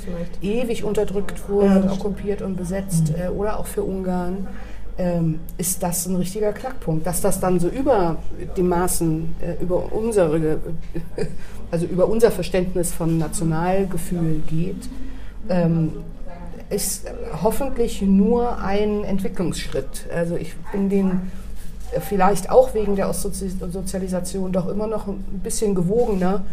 [0.43, 1.93] ewig unterdrückt Ja, wurden, stimmt.
[1.93, 4.49] okkupiert und besetzt, äh, oder auch für Ungarn,
[4.99, 7.07] ähm, ist das ein richtiger Knackpunkt.
[7.07, 8.16] Dass das dann so über
[8.57, 10.59] die Maßen, äh, über unsere,
[11.70, 14.88] also über unser Verständnis von Nationalgefühl geht,
[15.49, 15.92] ähm,
[16.68, 17.07] ist
[17.42, 20.07] hoffentlich nur ein Entwicklungsschritt.
[20.12, 21.30] Also ich bin den
[22.01, 26.44] vielleicht auch wegen der Ostsozialisation doch immer noch ein bisschen gewogener.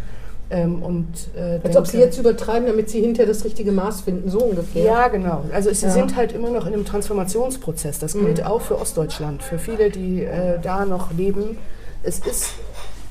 [0.50, 4.30] Ähm, und, äh, Als ob sie jetzt übertreiben, damit sie hinterher das richtige Maß finden,
[4.30, 4.84] so ungefähr.
[4.84, 5.44] ja, genau.
[5.54, 5.92] Also sie Ja.
[5.92, 7.98] sind halt immer noch in einem Transformationsprozess.
[8.00, 11.58] Das gilt auch für Ostdeutschland, für viele, die äh, da noch leben.
[12.04, 12.52] Es ist,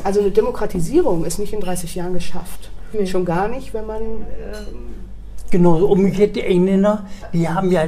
[0.04, 2.70] also eine Demokratisierung ist nicht in 30 Jahren geschafft.
[2.92, 3.06] Nee.
[3.06, 4.92] Schon gar nicht, wenn man ähm,
[5.50, 7.84] Genauso umgekehrt die Engländer, die haben ja,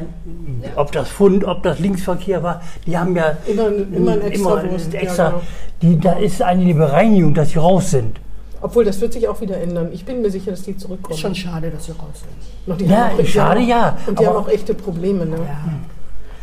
[0.76, 4.86] ob das Fund, ob das Linksverkehr war, die haben ja Immer, immer ein extra Wurst.
[4.86, 5.42] ein Ja, extra genau.
[5.80, 8.18] die, da ist eine Bereinigung, dass sie raus sind.
[8.64, 9.90] Obwohl, das wird sich auch wieder ändern.
[9.92, 11.14] Ich bin mir sicher, dass die zurückkommen.
[11.14, 12.66] ist schon schade, dass sie raus sind.
[12.66, 15.26] Noch die Ja, haben auch- schade, haben ja, Und die aber- haben auch echte Probleme.
[15.26, 15.36] Ne?
[15.36, 15.58] Ja.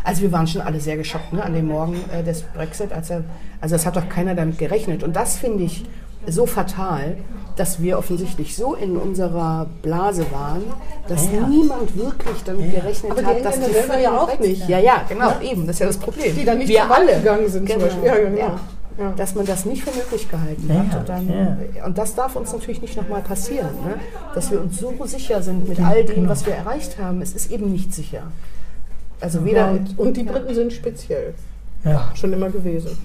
[0.03, 2.93] Also wir waren schon alle sehr geschockt ne, an dem Morgen äh, des Brexit.
[2.93, 3.23] Als er,
[3.59, 5.01] also es hat doch keiner damit gerechnet.
[5.01, 5.83] Und das finde ich
[6.27, 7.17] so fatal,
[7.55, 10.61] dass wir offensichtlich so in unserer Blase waren,
[11.07, 11.47] dass Ja, ja.
[11.47, 14.69] niemand wirklich damit gerechnet Aber die hat, dass die selber ja auch Brexit- nicht.
[14.69, 15.65] Ja, ja, genau, eben.
[15.65, 16.35] Das ist ja das Problem.
[16.35, 18.05] Die dann nicht wir alle gegangen sind zum genau, Beispiel.
[18.07, 18.59] Ja, genau.
[19.01, 19.07] Ja.
[19.09, 19.13] Ja.
[19.15, 20.99] Dass man das nicht für möglich gehalten Ja, hat.
[20.99, 23.73] Und, dann, und das darf uns natürlich nicht nochmal passieren.
[23.85, 23.95] Ne?
[24.35, 27.21] Dass wir uns so sicher sind mit all dem, was wir erreicht haben.
[27.21, 28.23] Es ist eben nicht sicher.
[29.19, 31.33] Also Ja, weder und, und die Briten sind speziell.
[31.83, 32.11] Ja.
[32.13, 32.97] Schon immer gewesen.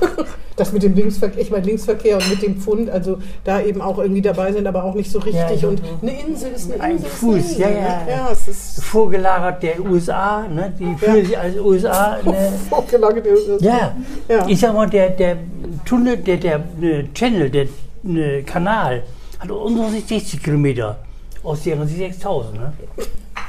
[0.56, 3.98] Das mit dem Linksverkehr, ich meine Linksverkehr und mit dem Pfund, also da eben auch
[3.98, 5.60] irgendwie dabei sind, aber auch nicht so richtig.
[5.60, 7.06] Ja, und eine Insel ist eine Ein Insel.
[7.08, 7.76] ist Fuß, Insel, ja, ne?
[7.76, 8.02] ja.
[8.08, 8.28] ja.
[8.32, 10.72] es ist Vorgelagert der USA, ne?
[10.78, 12.16] die fühlen sich als USA.
[12.24, 12.52] Ne?
[12.70, 13.26] vorgelagert.
[13.60, 13.94] Ja.
[14.28, 14.46] Ja.
[14.48, 15.36] ich sag mal, der, der
[15.84, 17.66] Tunnel, der, der ne, Channel, der
[18.02, 19.02] ne, Kanal
[19.38, 20.98] hat aus unserer Sicht 60 Kilometer,
[21.42, 22.54] aus deren Sicht 6000.
[22.54, 22.72] Ne?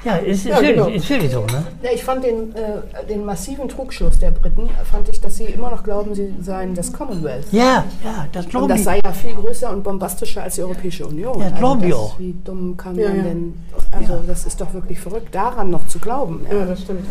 [0.08, 0.88] Ja, ist, ist, Ja, wirklich, genau.
[0.88, 1.40] ist wirklich so.
[1.42, 1.64] Ne?
[1.84, 5.70] Ja, ich fand den, äh, den massiven Trugschluss der Briten, fand ich, dass sie immer
[5.70, 7.48] noch glauben, sie seien das Commonwealth.
[7.52, 11.06] Ja, ja, das Und glaube das sei ja viel größer und bombastischer als die Europäische
[11.06, 11.40] Union.
[11.42, 12.20] Ja, glaub ich das- auch.
[12.20, 13.24] Wie dumm kann Ja, man ja.
[13.24, 13.54] denn,
[13.92, 16.46] also das ist doch wirklich verrückt, daran noch zu glauben.
[16.52, 17.06] Ja, das stimmt.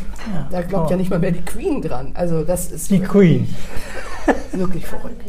[0.50, 2.12] Da glaubt ja nicht mal mehr die Queen dran.
[2.14, 3.54] Also das ist Die Queen.
[4.52, 5.22] wirklich verrückt.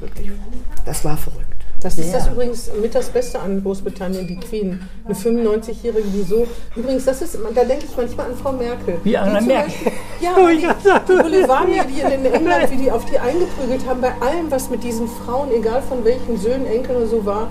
[0.00, 0.30] Wirklich,
[0.84, 1.55] das war verrückt.
[1.86, 2.18] Das ist Ja.
[2.18, 4.80] das übrigens mit das Beste an Großbritannien, die Queen.
[5.04, 6.44] Eine 95-Jährige, die so.
[6.74, 8.98] Übrigens, das ist, da denke ich manchmal an Frau Merkel.
[9.04, 9.92] Wie Angela Die Merkel.
[10.20, 11.08] Ja, die, hab's gesagt.
[11.08, 15.52] die in England, wie die auf die eingeprügelt haben, bei allem, was mit diesen Frauen,
[15.52, 17.48] egal von welchen Söhnen, Enkeln oder so war.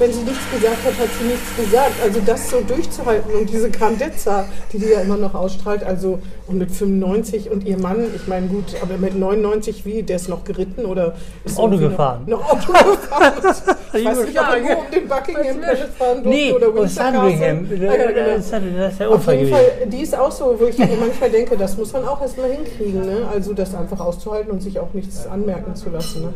[0.00, 1.94] wenn sie nichts gesagt hat, hat sie nichts gesagt.
[2.02, 6.18] Also das so durchzuhalten und diese Grandezza, die die ja immer noch ausstrahlt, also
[6.48, 10.28] und mit 95 und ihr Mann, ich meine gut, aber mit 99 wie, der ist
[10.28, 12.22] noch geritten oder ist Auto gefahren.
[12.26, 13.32] Noch, noch Auto gefahren.
[13.94, 16.74] ich weiß nicht, ob er nur um den Buckingham Palace fahren durfte Nee, oder aus
[16.74, 17.68] Windsor Sandringham.
[17.68, 17.90] Castle.
[17.90, 18.26] Ah, ja, genau.
[18.36, 19.66] Das ist der Auf Unfall jeden gewesen.
[19.80, 23.00] Fall, die ist auch so, wo ich manchmal denke, das muss man auch erstmal hinkriegen.
[23.06, 23.16] Ne?
[23.32, 26.22] Also das einfach auszuhalten und sich auch nichts anmerken zu lassen.
[26.22, 26.32] Ne?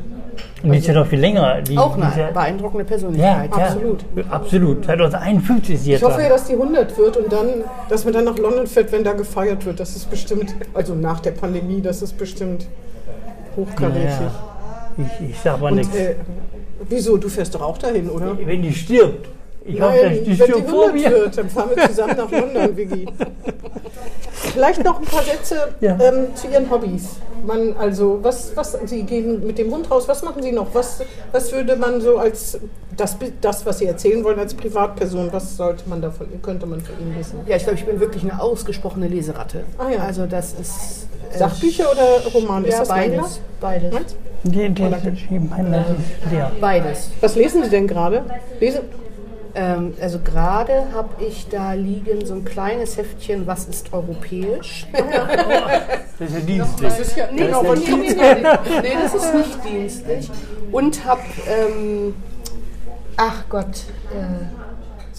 [0.62, 1.60] Und die ist ja noch viel länger.
[1.62, 3.50] Die, Auch ja- eine beeindruckende Ja, Persönlichkeit.
[3.56, 4.04] ja, Absolut.
[4.30, 4.84] Absolut.
[4.84, 7.48] 2051 ist sie jetzt Ich hoffe ja, dass die 100 wird und dann,
[7.88, 9.78] dass man dann nach London fährt, wenn da gefeiert wird.
[9.80, 12.66] Das ist bestimmt, also nach der Pandemie, das ist bestimmt
[13.56, 14.04] hochkarätig.
[14.20, 14.32] Ja,
[15.20, 15.94] ich, ich sag mal nichts.
[15.94, 16.14] äh,
[16.88, 17.16] wieso?
[17.16, 18.36] Du fährst doch auch dahin, oder?
[18.44, 19.28] Wenn die stirbt.
[19.64, 21.10] Ich hoffe, Nein, die wenn die stirbt vor 100 mir.
[21.10, 23.06] wird, dann fahren wir zusammen nach London, Vicky.
[24.32, 25.98] Vielleicht noch ein paar Sätze Ja.
[26.00, 27.16] ähm, zu Ihren Hobbys.
[27.46, 30.66] Man, also, was, was, Sie gehen mit dem Hund raus, was machen Sie noch?
[30.74, 31.02] Was,
[31.32, 32.58] was würde man so als,
[32.96, 36.94] das, das, was Sie erzählen wollen als Privatperson, was sollte man davon, könnte man von
[37.00, 37.40] Ihnen wissen?
[37.46, 39.64] Ja, ich glaube, ich bin wirklich eine ausgesprochene Leseratte.
[39.78, 40.00] Ah, ja.
[40.04, 41.06] Also das ist...
[41.32, 42.64] äh, Sachbücher oder Roman?
[42.64, 43.16] Ist Ja, das Mangler?
[43.18, 43.40] beides.
[43.60, 44.16] Beides.
[44.42, 46.50] Der, der, ich meine, das ist leer.
[46.60, 47.10] Beides.
[47.20, 48.24] Was lesen Sie denn gerade?
[48.58, 48.80] Lesen?
[49.54, 54.86] Ähm, also gerade habe ich da liegen so ein kleines Heftchen, was ist europäisch?
[56.18, 56.98] Das ist ja dienstlich.
[56.98, 58.00] ist ja, Nee, nee, Ihnen.
[58.02, 60.30] nee, nee, nee, das ist nicht dienstlich.
[60.70, 62.14] Und habe, ähm,
[63.16, 64.59] ach Gott, äh,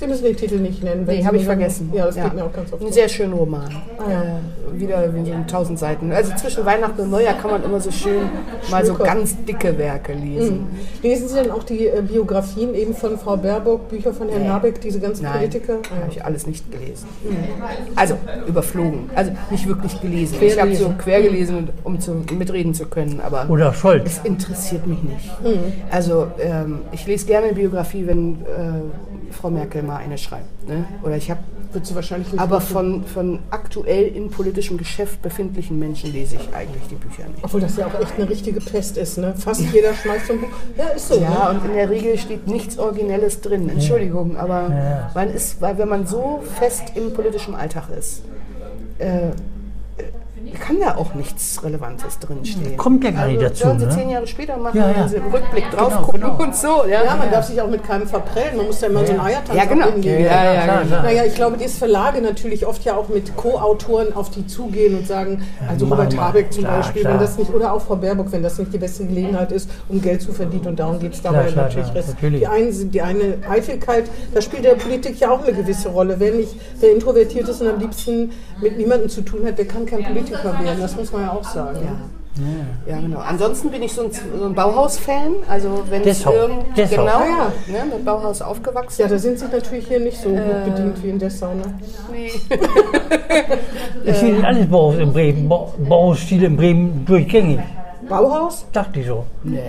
[0.01, 1.05] Sie müssen den Titel nicht nennen.
[1.05, 1.91] wenn nee, habe ich vergessen.
[1.93, 3.69] Ja, das geht mir auch ganz oft Ein sehr schöner Roman.
[3.99, 4.21] Ah, ja.
[4.23, 6.11] äh, wieder in so 1000 Seiten.
[6.11, 8.23] Also zwischen Weihnachten und Neujahr kann man immer so schön
[8.71, 10.65] mal so ganz dicke Werke lesen.
[11.03, 14.47] Lesen Sie denn auch die äh, Biografien eben von Frau Baerbock, Bücher von Herrn Nee.
[14.49, 15.73] Habeck, diese ganzen Nein, Politiker?
[15.73, 17.07] habe ich alles nicht gelesen.
[17.95, 18.15] Also
[18.47, 20.37] überflogen, also nicht wirklich gelesen.
[20.41, 24.03] Ich habe so quer gelesen, um zu, mitreden zu können, aber Oder Scholz.
[24.07, 25.29] es interessiert mich nicht.
[25.91, 30.67] Also ähm, ich lese gerne eine Biografie, wenn äh, Frau Merkel mal eine schreibt.
[30.67, 30.85] Ne?
[31.03, 31.41] Oder ich habe
[31.93, 37.27] wahrscheinlich aber von, von aktuell in politischem Geschäft befindlichen Menschen lese ich eigentlich die Bücher
[37.29, 37.43] nicht.
[37.43, 39.33] Obwohl das ja auch echt eine richtige Pest ist, ne?
[39.37, 40.49] Fast jeder schmeißt so ein Buch.
[40.77, 41.15] Ja, ist so.
[41.15, 41.59] Ja, ne?
[41.59, 43.69] und in der Regel steht nichts Originelles drin.
[43.69, 48.23] Entschuldigung, aber man ist, weil wenn man so fest im politischen Alltag ist,
[48.99, 49.31] äh,
[50.59, 52.77] kann da auch nichts Relevantes drinstehen.
[52.77, 53.91] Kommt ja gar nicht dazu, Sollen sie ne?
[53.95, 54.95] zehn Jahre später machen, Ja, ja.
[54.97, 56.43] wenn sie im Rückblick drauf Genau, gucken genau.
[56.43, 56.83] und so.
[56.89, 58.57] Ja, Ja, man darf sich auch mit keinem verprellen.
[58.57, 59.87] Man muss ja immer so einen Eiertanz Ja, genau.
[59.91, 60.23] hinlegen.
[60.25, 60.87] Ja, ja, klar, genau.
[60.87, 61.03] klar.
[61.03, 65.07] Naja, ich glaube, dass Verlage natürlich oft ja auch mit Co-Autoren auf die zugehen und
[65.07, 66.17] sagen, also mach Robert.
[66.17, 67.13] Habeck zum Klar, Beispiel, klar.
[67.13, 70.01] wenn das nicht, oder auch Frau Baerbock, wenn das nicht die beste Gelegenheit ist, um
[70.01, 71.87] Geld zu verdienen und darum geht es dabei natürlich.
[71.93, 72.39] natürlich.
[72.39, 76.15] Die, einen die eine Eitelkeit, da spielt der Politik ja auch eine gewisse Rolle.
[76.19, 78.31] Wer nicht, wer introvertiert ist und am liebsten
[78.61, 80.81] mit niemandem zu tun hat, der kann kein Politiker werden.
[80.81, 81.79] Das muss man ja auch sagen.
[82.87, 83.19] Ja, genau.
[83.19, 85.33] Ansonsten bin ich so ein, so ein Bauhaus-Fan.
[85.49, 86.33] Also wenn es Dessau.
[86.33, 87.25] irgend genau Ah,
[87.67, 87.83] ja.
[87.85, 89.01] ne, mit Bauhaus aufgewachsen.
[89.01, 90.37] Ja, da sind sie natürlich hier nicht so Äh.
[90.37, 91.53] gut bedient wie in Dessau.
[91.53, 91.73] Ne?
[92.11, 92.31] Nee.
[94.05, 97.59] Ich finde alles Bauhaus in Bremen, Bau- Bauhausstil in Bremen durchgängig.
[98.11, 98.65] Bauhaus?
[98.71, 99.25] Dachte ich so.
[99.43, 99.59] nee.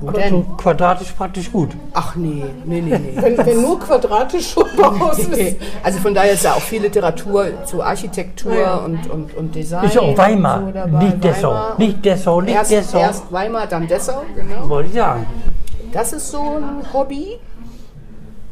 [0.00, 0.56] Wo So denn?
[0.56, 1.70] quadratisch praktisch gut.
[1.92, 3.12] Ach nee, nee, nee, nee.
[3.20, 5.56] Wenn, wenn nur quadratisch schon Bauhaus ist.
[5.82, 8.76] Also von daher ist da auch viel Literatur zu Architektur Ja, ja.
[8.76, 9.84] und, und, und Design.
[9.84, 11.04] Ist ja auch Weimar, so dabei.
[11.04, 11.50] nicht Dessau.
[11.52, 11.74] Weimar.
[11.78, 12.98] Nicht Dessau, nicht Erst, Dessau.
[12.98, 14.68] erst Weimar, dann Dessau, genau.
[14.68, 15.26] Wollte ich sagen.
[15.92, 17.38] Das ist so ein Hobby.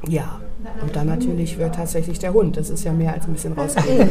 [0.08, 0.40] Ja.
[0.82, 2.56] Und dann natürlich wird tatsächlich der Hund.
[2.56, 4.08] Das ist ja mehr als ein bisschen rausgehen.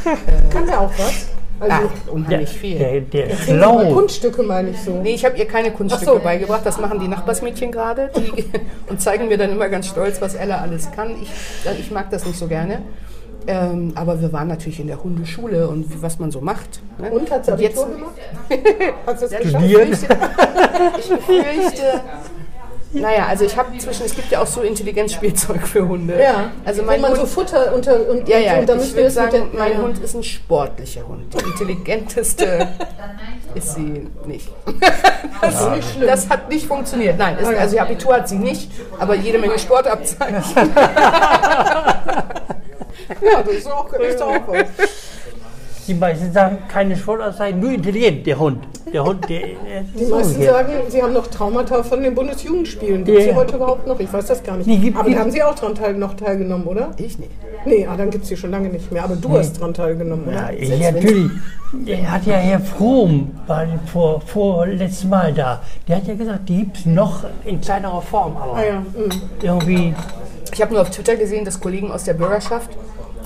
[0.50, 1.26] Kann der auch was?
[1.60, 2.78] Also, Ach, unheimlich viel.
[2.78, 3.92] Der, der schlau.
[3.92, 5.02] Kunststücke meine ich so.
[5.02, 6.18] Nee, ich habe ihr keine Kunststücke so.
[6.18, 6.64] beigebracht.
[6.64, 8.10] Das machen die Nachbarsmädchen gerade.
[8.88, 11.16] Und zeigen mir dann immer ganz stolz, was Ella alles kann.
[11.20, 11.30] Ich,
[11.78, 12.82] ich mag das nicht so gerne.
[13.46, 16.80] Ähm, aber wir waren natürlich in der Hundeschule und was man so macht.
[16.98, 17.10] Ne?
[17.10, 18.12] Und hat sie Abitur gemacht?
[19.06, 19.48] Hat sie das?
[19.48, 19.92] Studieren.
[19.92, 22.00] Ich befürchte.
[22.92, 26.20] Naja, also ich habe zwischen, es gibt ja auch so Intelligenzspielzeug für Hunde.
[26.20, 28.84] Ja, Also Wo mein man Hund, so Futter unter und, ja, ja, und dann ich
[28.84, 29.78] müssen wir würde sagen, der, mein ja.
[29.78, 31.34] Hund ist ein sportlicher Hund.
[31.34, 32.68] Die intelligenteste
[33.54, 34.48] ist sie nicht.
[35.40, 36.08] Das ist nicht schlimm.
[36.08, 37.16] Das hat nicht funktioniert.
[37.16, 37.58] Nein, ist, ja.
[37.58, 40.34] also ihr Abitur hat sie nicht, aber jede Menge Sportabzeichen.
[43.22, 44.66] ja, das ist auch, ist auch was.
[45.88, 48.58] Die meisten sagen, keine sei nur intelligent, der Hund.
[48.92, 49.40] Der Hund, der,
[49.96, 53.04] Die ist meisten sagen, sie haben noch Traumata von den Bundesjugendspielen.
[53.04, 53.24] Gibt Ja.
[53.24, 53.98] sie heute überhaupt noch?
[53.98, 54.66] Ich weiß das gar nicht.
[54.66, 56.90] Nee, gibt- Aber da haben sie auch dran teil, noch teilgenommen, oder?
[56.98, 57.30] Ich nicht.
[57.64, 59.02] Nee, ah, dann gibt es sie schon lange nicht mehr.
[59.04, 60.36] Aber du hast dran teilgenommen, oder?
[60.36, 61.30] Ja, ich, natürlich.
[61.72, 65.62] Der hat ja Herr Frohm war vor, vor letztes Mal da.
[65.86, 69.10] Der hat ja gesagt, die gibt es noch in kleinerer Form, aber Ah ja, mm.
[69.42, 69.94] irgendwie.
[70.52, 72.70] Ich habe nur auf Twitter gesehen, dass Kollegen aus der Bürgerschaft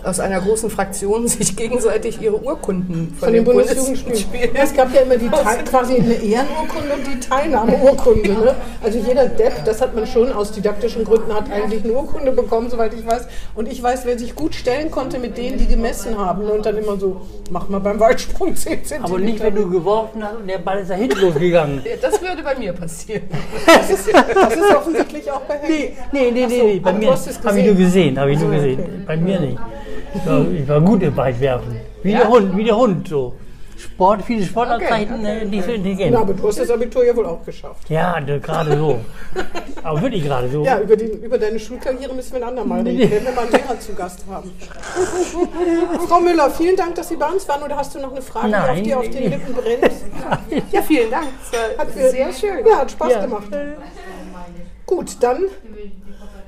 [0.05, 4.51] aus einer großen Fraktion sich gegenseitig ihre Urkunden Von den Bundesjugendspielen.
[4.55, 8.33] Es gab ja immer die Teil, quasi eine Ehrenurkunde und die Teilnahmeurkunde.
[8.33, 8.55] Ne?
[8.83, 12.71] Also jeder Depp, das hat man schon aus didaktischen Gründen, hat eigentlich eine Urkunde bekommen,
[12.71, 13.27] soweit ich weiß.
[13.55, 16.43] Und ich weiß, wer sich gut stellen konnte mit denen, die gemessen haben.
[16.51, 19.05] Und dann immer so, mach mal beim Weitsprung 10 cm.
[19.05, 21.83] Aber nicht, wenn du geworfen hast und der Ball ist da hinten losgegangen.
[22.03, 23.23] Das würde bei mir passieren.
[23.65, 25.93] Das ist, das ist offensichtlich auch bei Henry.
[26.11, 26.81] Nee, nee, nee, Ach so, nee, nee.
[26.81, 28.81] bei aber mir du hast es habe ich nur gesehen, habe ich nur gesehen.
[28.81, 29.03] okay.
[29.07, 29.59] Bei mir nicht.
[30.15, 31.77] Ich war, ich war gut im Weitwerfen.
[32.03, 33.35] Wie der Hund, wie der Hund so.
[33.83, 36.13] Sport, viele Sportabzeichen, äh, nicht so intelligent.
[36.13, 37.91] Na, aber du hast das Abitur ja wohl auch geschafft.
[37.91, 39.01] Ja, gerade so.
[39.83, 40.65] Aber wirklich gerade so.
[40.65, 43.51] Ja, über, den, über deine Schulkarriere müssen wir ein andermal reden, wenn wir mal einen
[43.51, 44.53] Lehrer zu Gast haben.
[46.09, 47.63] Frau Müller, vielen Dank, dass Sie bei uns waren.
[47.65, 48.85] Oder hast du noch eine Frage, die auf Nein.
[48.85, 49.93] dir auf den Lippen brennt?
[50.71, 51.27] Ja, vielen Dank.
[51.77, 52.65] Hat sehr schön.
[52.65, 53.21] Ja, hat Spaß Ja.
[53.23, 53.49] gemacht.
[54.87, 55.45] Gut, dann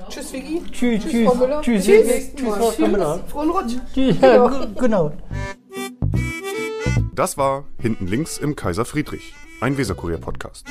[0.09, 0.61] tschüss, Vigi.
[0.71, 1.61] Tschüss, tschüss, Frau Müller.
[1.61, 2.71] tschüss, Bis zum tschüss, nächsten tschüss, Mal.
[2.71, 3.19] Frau Müller.
[3.27, 3.73] Frohen Rutsch.
[3.93, 5.11] Tschüss, ja, gu- genau.
[7.13, 10.65] Das war Hinten links im Kaiser Friedrich, ein Weserkurier-Podcast.